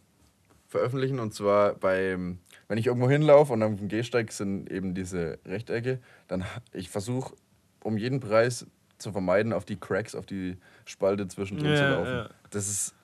[0.68, 2.38] veröffentlichen und zwar beim,
[2.68, 5.98] wenn ich irgendwo hinlaufe und am Gehsteig sind eben diese Rechtecke,
[6.28, 7.34] dann ich versuche
[7.82, 12.10] um jeden Preis zu vermeiden, auf die Cracks, auf die Spalte zwischendrin Ja, zu laufen.
[12.12, 12.28] ja.
[12.50, 12.94] Das ist,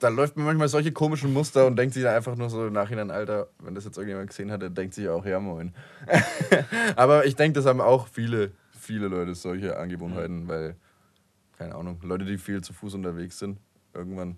[0.00, 2.72] da läuft man manchmal solche komischen Muster und denkt sich dann einfach nur so im
[2.72, 5.74] Nachhinein, Alter, wenn das jetzt irgendjemand gesehen hat, der denkt sich auch, ja moin.
[6.96, 10.76] Aber ich denke, das haben auch viele, viele Leute solche Angewohnheiten, weil,
[11.58, 13.58] keine Ahnung, Leute, die viel zu Fuß unterwegs sind,
[13.94, 14.36] irgendwann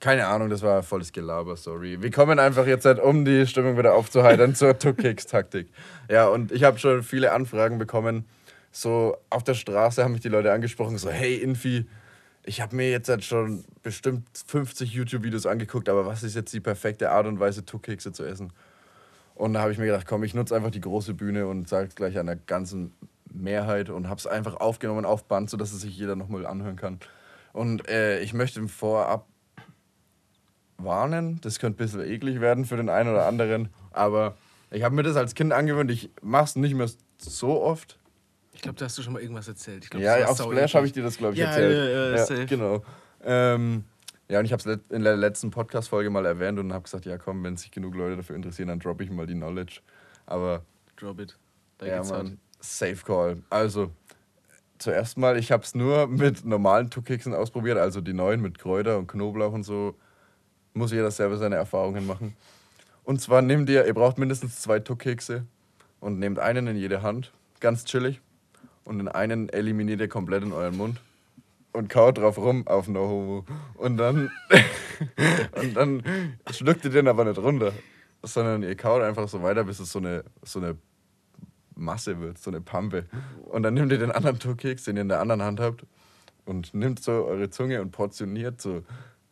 [0.00, 2.00] Keine Ahnung, das war volles Gelaber, sorry.
[2.00, 5.68] Wir kommen einfach jetzt halt, um die Stimmung wieder aufzuheitern, zur Tuck-Kicks-Taktik.
[6.08, 8.24] Ja, und ich habe schon viele Anfragen bekommen.
[8.70, 11.86] So auf der Straße haben mich die Leute angesprochen, so, hey Infi,
[12.48, 16.60] ich habe mir jetzt halt schon bestimmt 50 YouTube-Videos angeguckt, aber was ist jetzt die
[16.60, 18.54] perfekte Art und Weise, Tuck-Kekse zu essen?
[19.34, 21.88] Und da habe ich mir gedacht, komm, ich nutze einfach die große Bühne und sage
[21.88, 22.94] es gleich der ganzen
[23.30, 27.00] Mehrheit und habe es einfach aufgenommen auf Band, sodass es sich jeder nochmal anhören kann.
[27.52, 29.26] Und äh, ich möchte vorab
[30.78, 34.38] warnen, das könnte ein bisschen eklig werden für den einen oder anderen, aber
[34.70, 36.88] ich habe mir das als Kind angewöhnt, ich mache es nicht mehr
[37.18, 37.98] so oft.
[38.58, 39.88] Ich glaube, da hast du schon mal irgendwas erzählt.
[39.88, 41.94] Glaub, Ja, auf Splash habe ich dir das, glaube ich, Ja, erzählt.
[41.94, 42.46] ja, ja, safe.
[42.46, 42.82] genau.
[43.22, 43.84] Ähm,
[44.28, 47.18] ja, und ich habe es in der letzten Podcast-Folge mal erwähnt und habe gesagt, ja
[47.18, 49.78] komm, wenn sich genug Leute dafür interessieren, dann droppe ich mal die Knowledge.
[50.26, 50.62] Aber
[50.96, 51.38] Drop it.
[51.78, 52.10] Da ja, geht's.
[52.10, 53.40] Mann, Safe Call.
[53.48, 53.92] Also,
[54.78, 58.98] zuerst mal, ich habe es nur mit normalen Tuckixen ausprobiert, also die neuen mit Kräuter
[58.98, 59.94] und Knoblauch und so.
[60.74, 62.36] Muss jeder selber seine Erfahrungen machen.
[63.04, 65.46] Und zwar nehmt ihr, ihr braucht mindestens zwei Tuckkekse
[66.00, 68.20] und nehmt einen in jede Hand, ganz chillig.
[68.88, 70.98] Und den einen eliminiert ihr komplett in euren Mund
[71.72, 73.44] und kaut drauf rum auf No Homo.
[73.74, 74.30] Und dann,
[75.60, 76.02] und dann
[76.50, 77.74] schluckt ihr den aber nicht runter,
[78.22, 80.78] sondern ihr kaut einfach so weiter, bis es so eine, so eine
[81.74, 83.04] Masse wird, so eine Pampe.
[83.44, 85.84] Und dann nehmt ihr den anderen Tuckkeks, den ihr in der anderen Hand habt,
[86.46, 88.84] und nimmt so eure Zunge und portioniert so,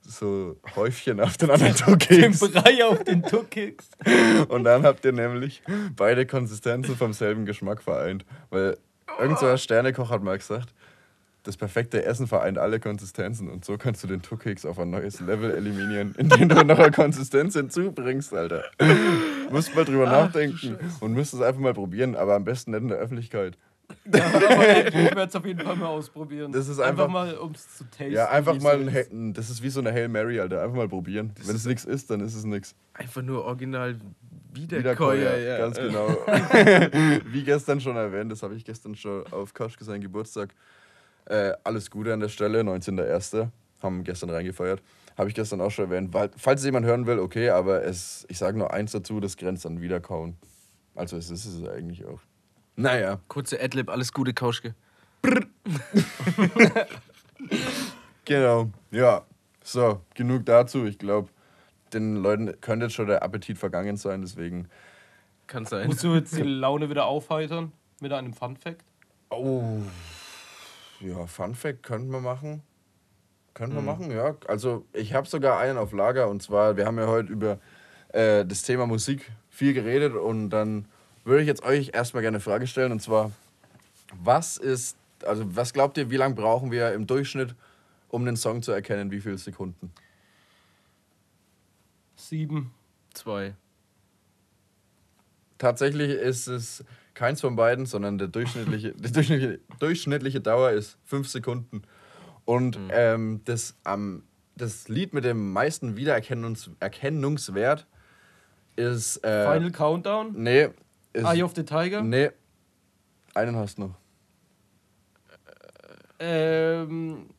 [0.03, 2.41] so Häufchen auf den anderen Den Tuckkeks.
[2.41, 3.89] Brei auf den Tuckkeks.
[4.49, 5.63] Und dann habt ihr nämlich
[5.97, 8.27] beide Konsistenzen vom selben Geschmack vereint.
[8.51, 8.77] Weil
[9.19, 10.73] irgend so ein Sternekoch hat mal gesagt,
[11.43, 13.49] das perfekte Essen vereint alle Konsistenzen.
[13.49, 16.91] Und so kannst du den Tuckkeks auf ein neues Level eliminieren, indem du noch eine
[16.91, 18.65] Konsistenz hinzubringst, Alter.
[19.51, 22.89] Musst mal drüber nachdenken und müsst es einfach mal probieren, aber am besten nicht in
[22.89, 23.57] der Öffentlichkeit.
[24.13, 24.27] Ja,
[24.89, 26.51] ich werde es auf jeden Fall mal ausprobieren.
[26.51, 28.11] Das ist einfach- mal, um es zu tasten.
[28.13, 30.61] Ja, einfach mal so ein, das ist wie so eine Hail Mary, Alter.
[30.63, 31.33] Einfach mal probieren.
[31.45, 32.75] Wenn es nichts ist, dann ist es nichts.
[32.95, 33.97] Einfach nur original
[34.57, 35.39] Wiederkäuer.
[35.39, 35.59] Ja.
[35.59, 36.09] ganz genau.
[37.27, 40.55] Wie gestern schon erwähnt, das habe ich gestern schon auf Kaschke seinen Geburtstag.
[41.27, 43.49] Äh, alles Gute an der Stelle, 19.01.
[43.83, 44.83] Haben gestern reingefeiert.
[45.17, 46.15] Habe ich gestern auch schon erwähnt.
[46.15, 49.37] Weil, falls es jemand hören will, okay, aber es, ich sage nur eins dazu, das
[49.37, 50.37] grenzt an Wiederkauen.
[50.95, 52.21] Also es ist es eigentlich auch.
[52.77, 54.75] Naja, Kurze Adlib, alles Gute, Kauschke.
[58.25, 58.71] genau.
[58.91, 59.25] Ja,
[59.63, 60.85] so, genug dazu.
[60.85, 61.29] Ich glaube,
[61.93, 64.69] den Leuten könnte jetzt schon der Appetit vergangen sein, deswegen.
[65.47, 65.87] Kann sein.
[65.87, 68.83] Musst du jetzt die Laune wieder aufheitern mit einem Fun Fact?
[69.31, 69.81] Oh.
[71.01, 72.63] Ja, Fun Fact könnten wir machen.
[73.55, 73.87] Könnten wir Mhm.
[73.87, 74.35] machen, ja.
[74.49, 77.59] Also, ich habe sogar einen auf Lager und zwar, wir haben ja heute über
[78.13, 80.87] äh, das Thema Musik viel geredet und dann
[81.25, 83.31] würde ich jetzt euch erstmal gerne eine Frage stellen und zwar,
[84.23, 87.55] was ist, also, was glaubt ihr, wie lange brauchen wir im Durchschnitt,
[88.09, 89.11] um den Song zu erkennen?
[89.11, 89.93] Wie viele Sekunden?
[92.29, 92.73] Sieben.
[93.15, 93.55] Zwei.
[95.59, 101.29] Tatsächlich ist es keins von beiden, sondern der durchschnittliche, die durchschnittliche, durchschnittliche Dauer ist fünf
[101.29, 101.83] Sekunden.
[102.45, 104.25] Und ähm, das, ähm,
[104.57, 107.87] das Lied mit dem meisten Wiedererkennungs Erkennungswert
[108.77, 109.25] ist.
[109.25, 110.33] Äh, Final Countdown.
[110.35, 110.69] Nee.
[111.13, 112.03] Ist, Eye of the Tiger.
[112.03, 112.31] Nee.
[113.35, 113.95] Einen hast du noch.
[116.19, 117.31] Ähm,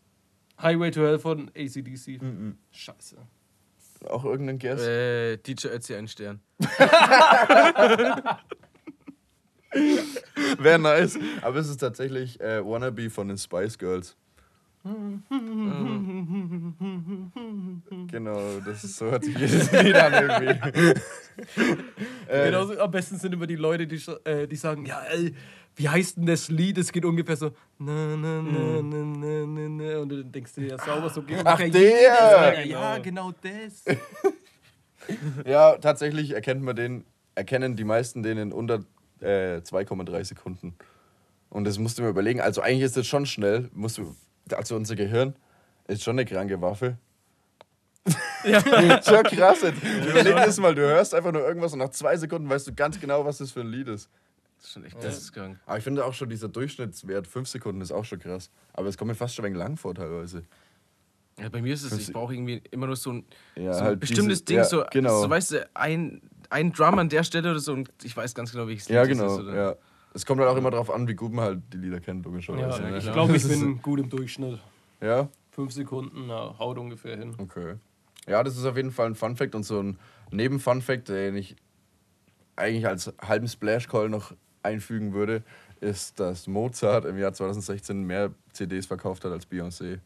[0.61, 2.21] Highway to Hell von ACDC.
[2.21, 2.57] Mhm.
[2.71, 3.17] Scheiße.
[4.05, 4.81] Auch irgendein Guess?
[4.81, 6.41] Äh, DJ Ötzi ein Stern.
[10.59, 11.17] Wäre nice.
[11.41, 14.15] Aber es ist tatsächlich äh, Wannabe von den Spice Girls.
[18.07, 20.59] genau, das ist, so hört sich jedes Lied an irgendwie.
[22.27, 25.33] äh, Genauso, am besten sind immer die Leute, die, äh, die sagen, ja, ey,
[25.77, 26.77] wie heißt denn das Lied?
[26.79, 29.97] Es geht ungefähr so, na, na, na, na, na, na, na.
[29.99, 31.67] Und dann denkst du dir, ja, sauber, so geht Ach, der!
[31.67, 32.63] jedes, Alter.
[32.63, 32.81] Genau.
[32.81, 33.83] Ja, genau das.
[35.45, 38.83] Ja, tatsächlich erkennt man den, erkennen die meisten den in unter
[39.21, 40.75] äh, 2,3 Sekunden.
[41.49, 42.41] Und das musst du mir überlegen.
[42.41, 43.69] Also eigentlich ist das schon schnell.
[43.73, 44.13] Musst du,
[44.51, 45.33] also unser Gehirn
[45.87, 46.97] ist schon eine kranke Waffe.
[48.43, 48.61] Ja.
[49.01, 49.63] schon krass.
[50.09, 52.99] Überleg das mal, du hörst einfach nur irgendwas und nach zwei Sekunden weißt du ganz
[52.99, 54.09] genau, was das für ein Lied ist.
[54.67, 55.59] Das ist schon echt geisteskrank.
[55.65, 58.49] Aber ich finde auch schon dieser Durchschnittswert, 5 Sekunden, ist auch schon krass.
[58.73, 60.43] Aber es kommt mir fast schon ein wenig lang vor teilweise.
[61.39, 63.85] Ja, bei mir ist es, ich brauche irgendwie immer nur so ein, Ja, so ein
[63.85, 65.21] halt bestimmtes diese- Ding, ja, so, genau.
[65.21, 68.51] so, weißt du, ein, ein Drum an der Stelle oder so und ich weiß ganz
[68.51, 69.33] genau, welches Ja, Lied das genau.
[69.35, 69.39] ist.
[69.43, 69.55] Oder?
[69.55, 69.75] Ja.
[70.13, 72.81] Es kommt halt auch immer darauf an, wie gut man halt die Lieder kennt, logischerweise.
[72.81, 72.97] Ja, ne?
[72.97, 74.59] ich glaube, ich bin gut im Durchschnitt.
[74.99, 77.35] Ja, Fünf Sekunden, na, haut ungefähr hin.
[77.37, 77.75] okay.
[78.27, 79.97] Ja, das ist auf jeden Fall ein Fun-Fact und so ein
[80.31, 81.55] Neben-Fun-Fact, den ich
[82.55, 84.33] eigentlich als halben Splash-Call noch
[84.67, 85.43] einfügen würde,
[85.79, 89.99] ist, dass Mozart im Jahr 2016 mehr CDs verkauft hat als Beyoncé.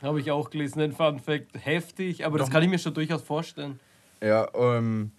[0.00, 1.50] Habe ich auch gelesen, den Fun Fact.
[1.54, 3.78] Heftig, aber das kann ich mir schon durchaus vorstellen.
[4.20, 5.12] Ja, ähm,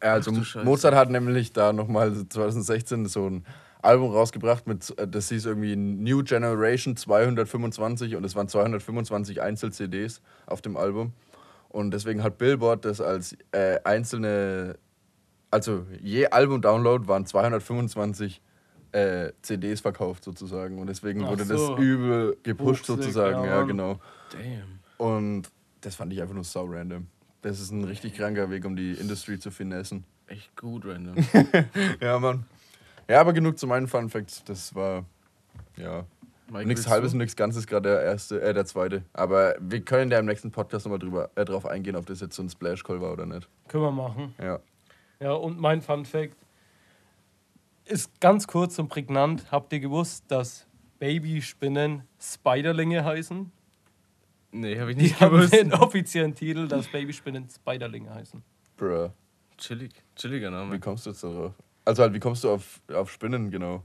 [0.00, 0.32] also.
[0.62, 3.46] Mozart hat nämlich da nochmal 2016 so ein
[3.82, 10.20] Album rausgebracht, mit, äh, das hieß irgendwie New Generation 225 und es waren 225 Einzel-CDs
[10.46, 11.12] auf dem Album.
[11.68, 14.76] Und deswegen hat Billboard das als äh, einzelne,
[15.50, 18.40] also je Album-Download waren 225
[18.92, 20.78] äh, CDs verkauft sozusagen.
[20.78, 21.74] Und deswegen Ach wurde so.
[21.74, 23.44] das übel gepusht Wuchsig, sozusagen.
[23.44, 24.00] ja, Ja, genau.
[24.32, 24.78] Damn.
[24.98, 27.06] Und das fand ich einfach nur sau random.
[27.42, 30.04] Das ist ein richtig kranker Weg, um die Industrie zu finessen.
[30.26, 31.14] Echt gut, random.
[32.00, 32.44] Ja, Mann.
[33.08, 34.42] Ja, aber genug zu meinen Fun Facts.
[34.44, 35.04] Das war
[35.76, 36.04] ja
[36.64, 39.02] nichts halbes und nichts Ganzes, gerade der erste, äh, der zweite.
[39.12, 42.34] Aber wir können ja im nächsten Podcast nochmal drüber äh, drauf eingehen, ob das jetzt
[42.34, 43.48] so ein Splash Call war oder nicht.
[43.68, 44.34] Können wir machen.
[44.42, 44.58] Ja.
[45.20, 46.36] Ja, und mein Fun Fact
[47.84, 49.50] ist ganz kurz und prägnant.
[49.50, 50.66] Habt ihr gewusst, dass
[50.98, 53.50] Babyspinnen Spiderlinge heißen?
[54.52, 55.52] Nee, hab ich Die nicht haben gewusst.
[55.52, 58.42] den offiziellen Titel, dass Babyspinnen Spiderlinge heißen.
[58.76, 59.10] Bruh.
[59.58, 59.92] Chillig.
[60.16, 60.80] Chilliger Wie Name.
[60.80, 61.52] kommst du jetzt darauf?
[61.84, 63.82] Also halt, wie kommst du auf, auf Spinnen genau?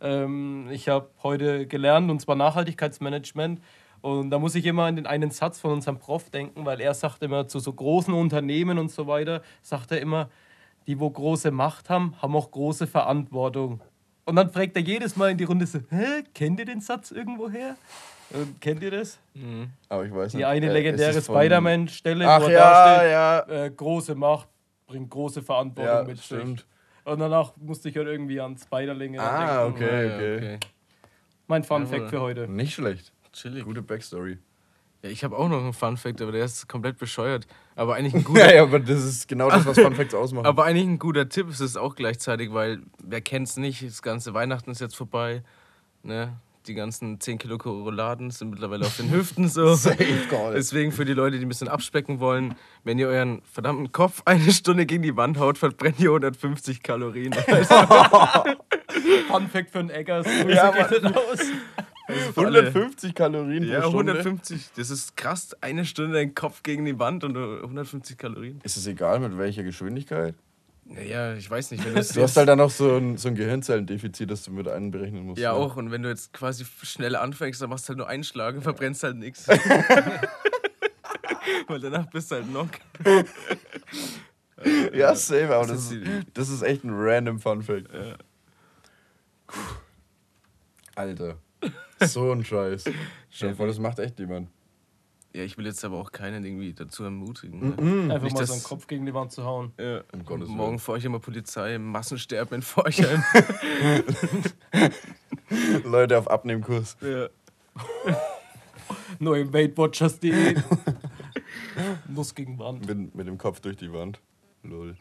[0.00, 3.60] Ähm, ich habe heute gelernt, und zwar Nachhaltigkeitsmanagement.
[4.00, 6.94] Und da muss ich immer an den einen Satz von unserem Prof denken, weil er
[6.94, 10.30] sagt immer zu so großen Unternehmen und so weiter, sagt er immer,
[10.90, 13.80] die, wo große Macht haben, haben auch große Verantwortung.
[14.24, 17.10] Und dann fragt er jedes Mal in die Runde so, hä, kennt ihr den Satz
[17.12, 17.76] irgendwoher?
[18.30, 19.18] Und kennt ihr das?
[19.34, 19.68] Mhm.
[19.88, 20.40] Aber ich weiß nicht.
[20.40, 23.64] Die eine Äh, legendäre Spider-Man-Stelle, wo er ja, da steht, ja.
[23.66, 24.48] äh, große Macht
[24.86, 26.26] bringt große Verantwortung Ja, mit sich.
[26.26, 26.66] stimmt.
[27.04, 29.82] Und danach musste ich halt irgendwie an Spiderlinge Ah, denken.
[29.84, 30.42] okay.
[30.42, 30.58] Ja, ja,
[31.46, 31.98] Mein Fun Jawohl.
[31.98, 32.48] Fact für heute.
[32.48, 33.12] Nicht schlecht.
[33.32, 33.64] Chillig.
[33.64, 34.38] Gute Backstory.
[35.02, 37.46] Ja, ich habe auch noch einen Fun Fact, aber der ist komplett bescheuert.
[37.74, 40.46] Aber eigentlich ein guter, Ja, ja, aber das ist genau das, was Fun Facts ausmachen.
[40.46, 44.34] aber eigentlich ein guter Tipp ist es auch gleichzeitig, weil wer kennt's nicht, das ganze
[44.34, 45.42] Weihnachten ist jetzt vorbei.
[46.02, 46.36] Ne?
[46.66, 49.74] Die ganzen 10 Kilo Koroladen sind mittlerweile auf den Hüften so.
[49.74, 50.52] Safe call.
[50.52, 54.52] Deswegen für die Leute, die ein bisschen abspecken wollen, wenn ihr euren verdammten Kopf eine
[54.52, 57.34] Stunde gegen die Wand haut, verbrennt ihr 150 Kalorien.
[57.46, 57.74] Also,
[59.28, 60.26] Fun Fact für den Eggers.
[60.46, 61.40] Ja, gehen raus.
[62.10, 62.60] Für alle.
[62.60, 64.12] 150 Kalorien pro ja, Stunde.
[64.12, 64.70] 150.
[64.76, 65.56] Das ist krass.
[65.60, 68.60] Eine Stunde dein Kopf gegen die Wand und 150 Kalorien.
[68.62, 70.34] Ist es egal, mit welcher Geschwindigkeit?
[70.84, 71.84] Naja, ich weiß nicht.
[71.84, 74.68] Wenn du Du hast halt dann noch so ein, so ein Gehirnzellendefizit, das du mit
[74.68, 75.40] einberechnen musst.
[75.40, 75.58] Ja, ne?
[75.58, 75.76] auch.
[75.76, 78.62] Und wenn du jetzt quasi schnell anfängst, dann machst du halt nur einen Schlag und
[78.62, 79.46] verbrennst halt nichts.
[81.68, 82.70] Weil danach bist du halt knock.
[84.92, 86.02] Ja, safe, aber Das ist
[86.34, 87.88] das ist echt ein random Fun Fact.
[87.92, 88.16] Ja.
[90.96, 91.36] Alter.
[92.00, 92.84] So ein Scheiß.
[93.40, 94.48] Dir vor, das macht echt jemand.
[95.32, 97.60] Ja, ich will jetzt aber auch keinen irgendwie dazu ermutigen.
[97.60, 98.12] Ne?
[98.12, 99.72] Einfach Nicht, mal dass- seinen Kopf gegen die Wand zu hauen.
[99.78, 100.02] Ja.
[100.12, 100.56] Um Gottes Willen.
[100.56, 103.22] Morgen vor euch immer Polizei, Massensterben in Forchheim.
[105.84, 106.96] Leute auf Abnehmkurs.
[107.00, 107.28] ja.
[109.20, 110.56] Neue Weightwatchers.de.
[112.08, 112.86] Nuss gegen Wand.
[112.86, 114.20] Mit, mit dem Kopf durch die Wand.
[114.62, 114.96] Lol.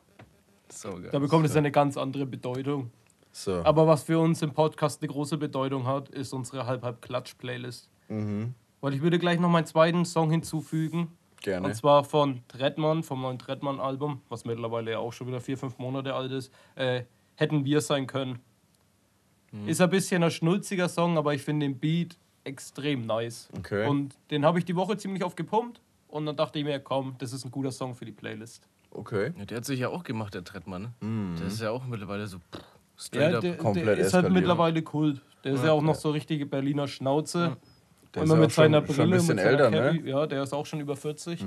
[0.69, 1.09] So geil.
[1.11, 2.91] Da bekommt es eine ganz andere Bedeutung.
[3.31, 3.63] So.
[3.63, 7.89] Aber was für uns im Podcast eine große Bedeutung hat, ist unsere Halb-Halb-Klatsch-Playlist.
[8.07, 8.53] mhm.
[8.81, 11.11] Weil ich würde gleich noch meinen zweiten Song hinzufügen.
[11.41, 11.67] Gerne.
[11.67, 15.77] Und zwar von Trettmann, vom neuen Trettmann-Album, was mittlerweile ja auch schon wieder vier, fünf
[15.79, 16.49] Monate alt ist.
[16.75, 17.03] Äh,
[17.35, 18.39] hätten wir sein können.
[19.65, 23.49] Ist ein bisschen ein schnulziger Song, aber ich finde den Beat extrem nice.
[23.57, 23.87] Okay.
[23.87, 25.81] Und den habe ich die Woche ziemlich oft gepumpt.
[26.07, 28.67] Und dann dachte ich mir, komm, das ist ein guter Song für die Playlist.
[28.91, 29.33] Okay.
[29.37, 30.93] Ja, der hat sich ja auch gemacht, der Trettmann.
[31.01, 31.07] Ne?
[31.07, 31.35] Mhm.
[31.37, 32.63] Der ist ja auch mittlerweile so pff,
[32.99, 33.41] straight Ja, up.
[33.41, 35.21] der, komplett der ist halt mittlerweile Kult.
[35.43, 35.71] Der ist ja, Ja.
[35.73, 37.57] auch noch so richtige Berliner Schnauze.
[38.13, 39.99] Der Immer ist mit auch schon- seiner schon Brille ein und bisschen mit älter, Cappy.
[40.01, 40.09] ne?
[40.09, 41.45] Ja, der ist auch schon über 40.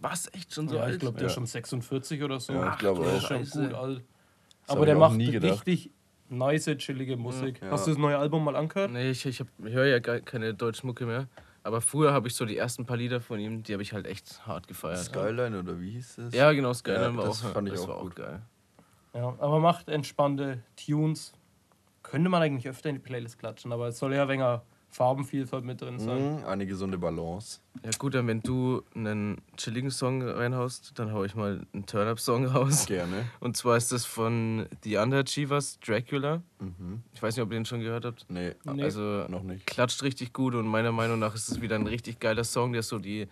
[0.00, 0.32] Was?
[0.34, 0.94] Echt schon so ja, alt?
[0.94, 1.26] ich glaube, der Ja.
[1.28, 2.52] ist schon 46 oder so.
[2.54, 3.16] Ja, ich glaube der auch.
[3.18, 3.62] ist schon Scheiße.
[3.68, 4.04] gut alt.
[4.66, 5.90] Aber der macht richtig
[6.30, 7.60] nice, chillige Musik.
[7.62, 7.70] Ja.
[7.70, 8.90] Hast du das neue Album mal angehört?
[8.90, 11.26] Nee, ich, ich, ich höre ja gar keine Deutschmucke mehr.
[11.62, 14.06] Aber früher habe ich so die ersten paar Lieder von ihm, die habe ich halt
[14.06, 14.98] echt hart gefeiert.
[14.98, 16.34] Skyline oder wie hieß das?
[16.34, 18.16] Ja, genau, Skyline Ja, war das auch, fand ich das auch war gut.
[18.16, 18.40] geil.
[19.14, 21.32] Ja, aber macht entspannte Tunes.
[22.02, 25.64] Könnte man eigentlich öfter in die Playlist klatschen, aber es soll ja ein wenig Farbenvielfalt
[25.64, 26.38] mit drin sein.
[26.38, 27.60] Mhm, eine gesunde Balance.
[27.84, 32.46] Ja gut, dann wenn du einen chilligen Song reinhaust, dann hau ich mal einen Turn-Up-Song
[32.46, 32.86] raus.
[32.86, 33.26] Gerne.
[33.40, 36.42] Und zwar ist das von The Underachievers, Dracula.
[36.58, 37.02] Mhm.
[37.12, 38.24] Ich weiß nicht, ob ihr den schon gehört habt.
[38.30, 38.82] Nee, Nee.
[38.82, 39.66] Also noch nicht.
[39.66, 42.82] klatscht richtig gut und meiner Meinung nach ist es wieder ein richtig geiler Song, der
[42.82, 43.28] so die,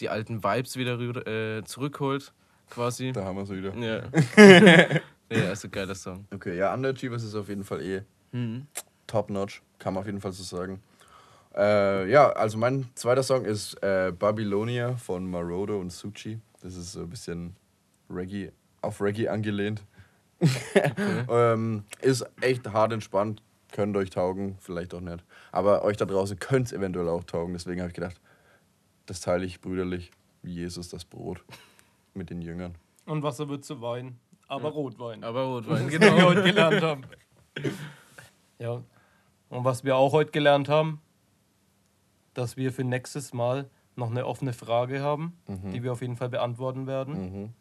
[0.00, 2.32] die alten Vibes wieder äh, zurückholt,
[2.68, 3.12] quasi.
[3.12, 3.74] Da haben wir es wieder.
[3.76, 5.00] Ja.
[5.30, 6.26] ja, also geiler Song.
[6.32, 8.02] Okay, ja, Underachievers ist auf jeden Fall eh
[8.32, 8.66] Mhm.
[9.06, 10.80] top notch, kann man auf jeden Fall so sagen.
[11.56, 16.38] Äh, ja, also mein zweiter Song ist äh, Babylonia von Marodo und Suchi.
[16.60, 17.56] Das ist so ein bisschen
[18.10, 18.52] Reggae,
[18.82, 19.82] auf Reggae angelehnt.
[21.30, 25.24] ähm, ist echt hart entspannt, könnt euch taugen, vielleicht auch nicht.
[25.50, 28.20] Aber euch da draußen könnte es eventuell auch taugen, deswegen habe ich gedacht,
[29.06, 30.10] das teile ich brüderlich,
[30.42, 31.42] wie Jesus das Brot
[32.12, 32.74] mit den Jüngern.
[33.06, 34.18] Und Wasser wird zu Wein,
[34.48, 35.24] aber Rotwein.
[35.24, 36.22] Aber Rotwein, was wir genau.
[36.22, 37.02] heute gelernt haben.
[38.58, 38.82] Ja.
[39.50, 41.00] Und was wir auch heute gelernt haben,
[42.34, 46.28] dass wir für nächstes Mal noch eine offene Frage haben, die wir auf jeden Fall
[46.30, 47.14] beantworten werden.
[47.42, 47.52] Mhm.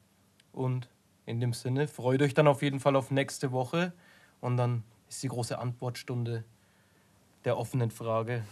[0.53, 0.89] Und
[1.25, 3.91] in dem Sinne, freut euch dann auf jeden Fall auf nächste Woche.
[4.41, 6.43] Und dann ist die große Antwortstunde
[7.43, 8.43] der offenen Frage.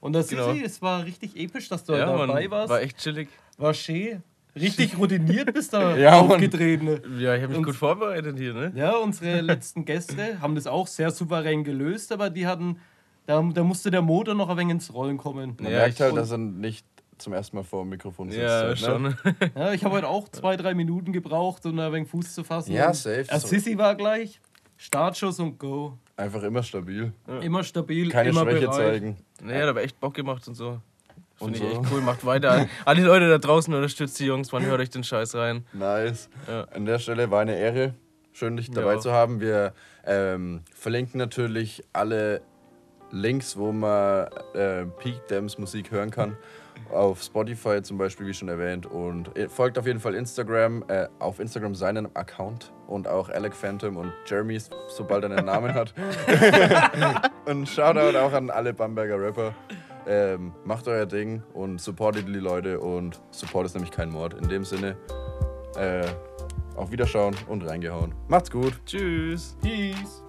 [0.00, 0.52] Und das Genau.
[0.52, 2.68] Sissi, es war richtig episch, dass du Ja, dabei Mann, warst.
[2.68, 3.28] war echt chillig.
[3.58, 4.22] War schön.
[4.56, 7.00] Richtig routiniert bist du Ja, aufgetreten.
[7.18, 8.72] Ja, ich habe mich Und- gut vorbereitet hier, ne?
[8.74, 12.78] Ja, unsere letzten Gäste haben das auch sehr souverän gelöst, aber die hatten,
[13.26, 15.54] da, da musste der Motor noch ein wenig ins Rollen kommen.
[15.60, 16.86] Man Ja, merkt ich- halt, dass er nicht
[17.18, 18.42] zum ersten Mal vor dem Mikrofon sitzt.
[18.42, 19.16] Ja, halt, ne?
[19.16, 19.16] schon.
[19.54, 22.44] Ja, ich habe heute auch zwei, drei Minuten gebraucht, um da ein wenig Fuß zu
[22.44, 22.72] fassen.
[22.72, 23.24] Ja, safe.
[23.28, 24.40] Erst Sissi war gleich,
[24.76, 25.96] Startschuss und Go.
[26.18, 27.12] Einfach immer stabil.
[27.42, 28.74] Immer stabil, Keine immer Schwäche bereit.
[28.74, 29.16] zeigen.
[29.42, 30.80] Nee, hat aber echt Bock gemacht und so.
[31.38, 31.82] Und Finde ich so.
[31.82, 32.66] echt cool, macht weiter.
[32.84, 35.66] Alle Leute da draußen unterstützt die Jungs, man hört euch den Scheiß rein.
[35.72, 36.28] Nice.
[36.48, 36.64] Ja.
[36.74, 37.94] An der Stelle war eine Ehre,
[38.32, 39.00] schön dich dabei Ja.
[39.00, 39.40] zu haben.
[39.40, 39.72] Wir
[40.06, 42.40] ähm, verlinken natürlich alle
[43.10, 46.36] Links, wo man äh, Peak Dams Musik hören kann.
[46.92, 48.86] Auf Spotify zum Beispiel, wie schon erwähnt.
[48.86, 53.54] Und äh, folgt auf jeden Fall Instagram, äh, auf Instagram seinen Account und auch Alec
[53.54, 55.94] Phantom und Jeremy, sobald er einen Namen hat.
[57.46, 59.54] und Shoutout auch an alle Bamberger Rapper.
[60.08, 64.34] Ähm, macht euer Ding und supportet die Leute und Support ist nämlich kein Mord.
[64.34, 64.96] In dem Sinne,
[65.76, 66.06] äh,
[66.76, 68.14] auf Wiederschauen und reingehauen.
[68.28, 68.80] Macht's gut.
[68.86, 69.56] Tschüss.
[69.62, 70.22] Peace.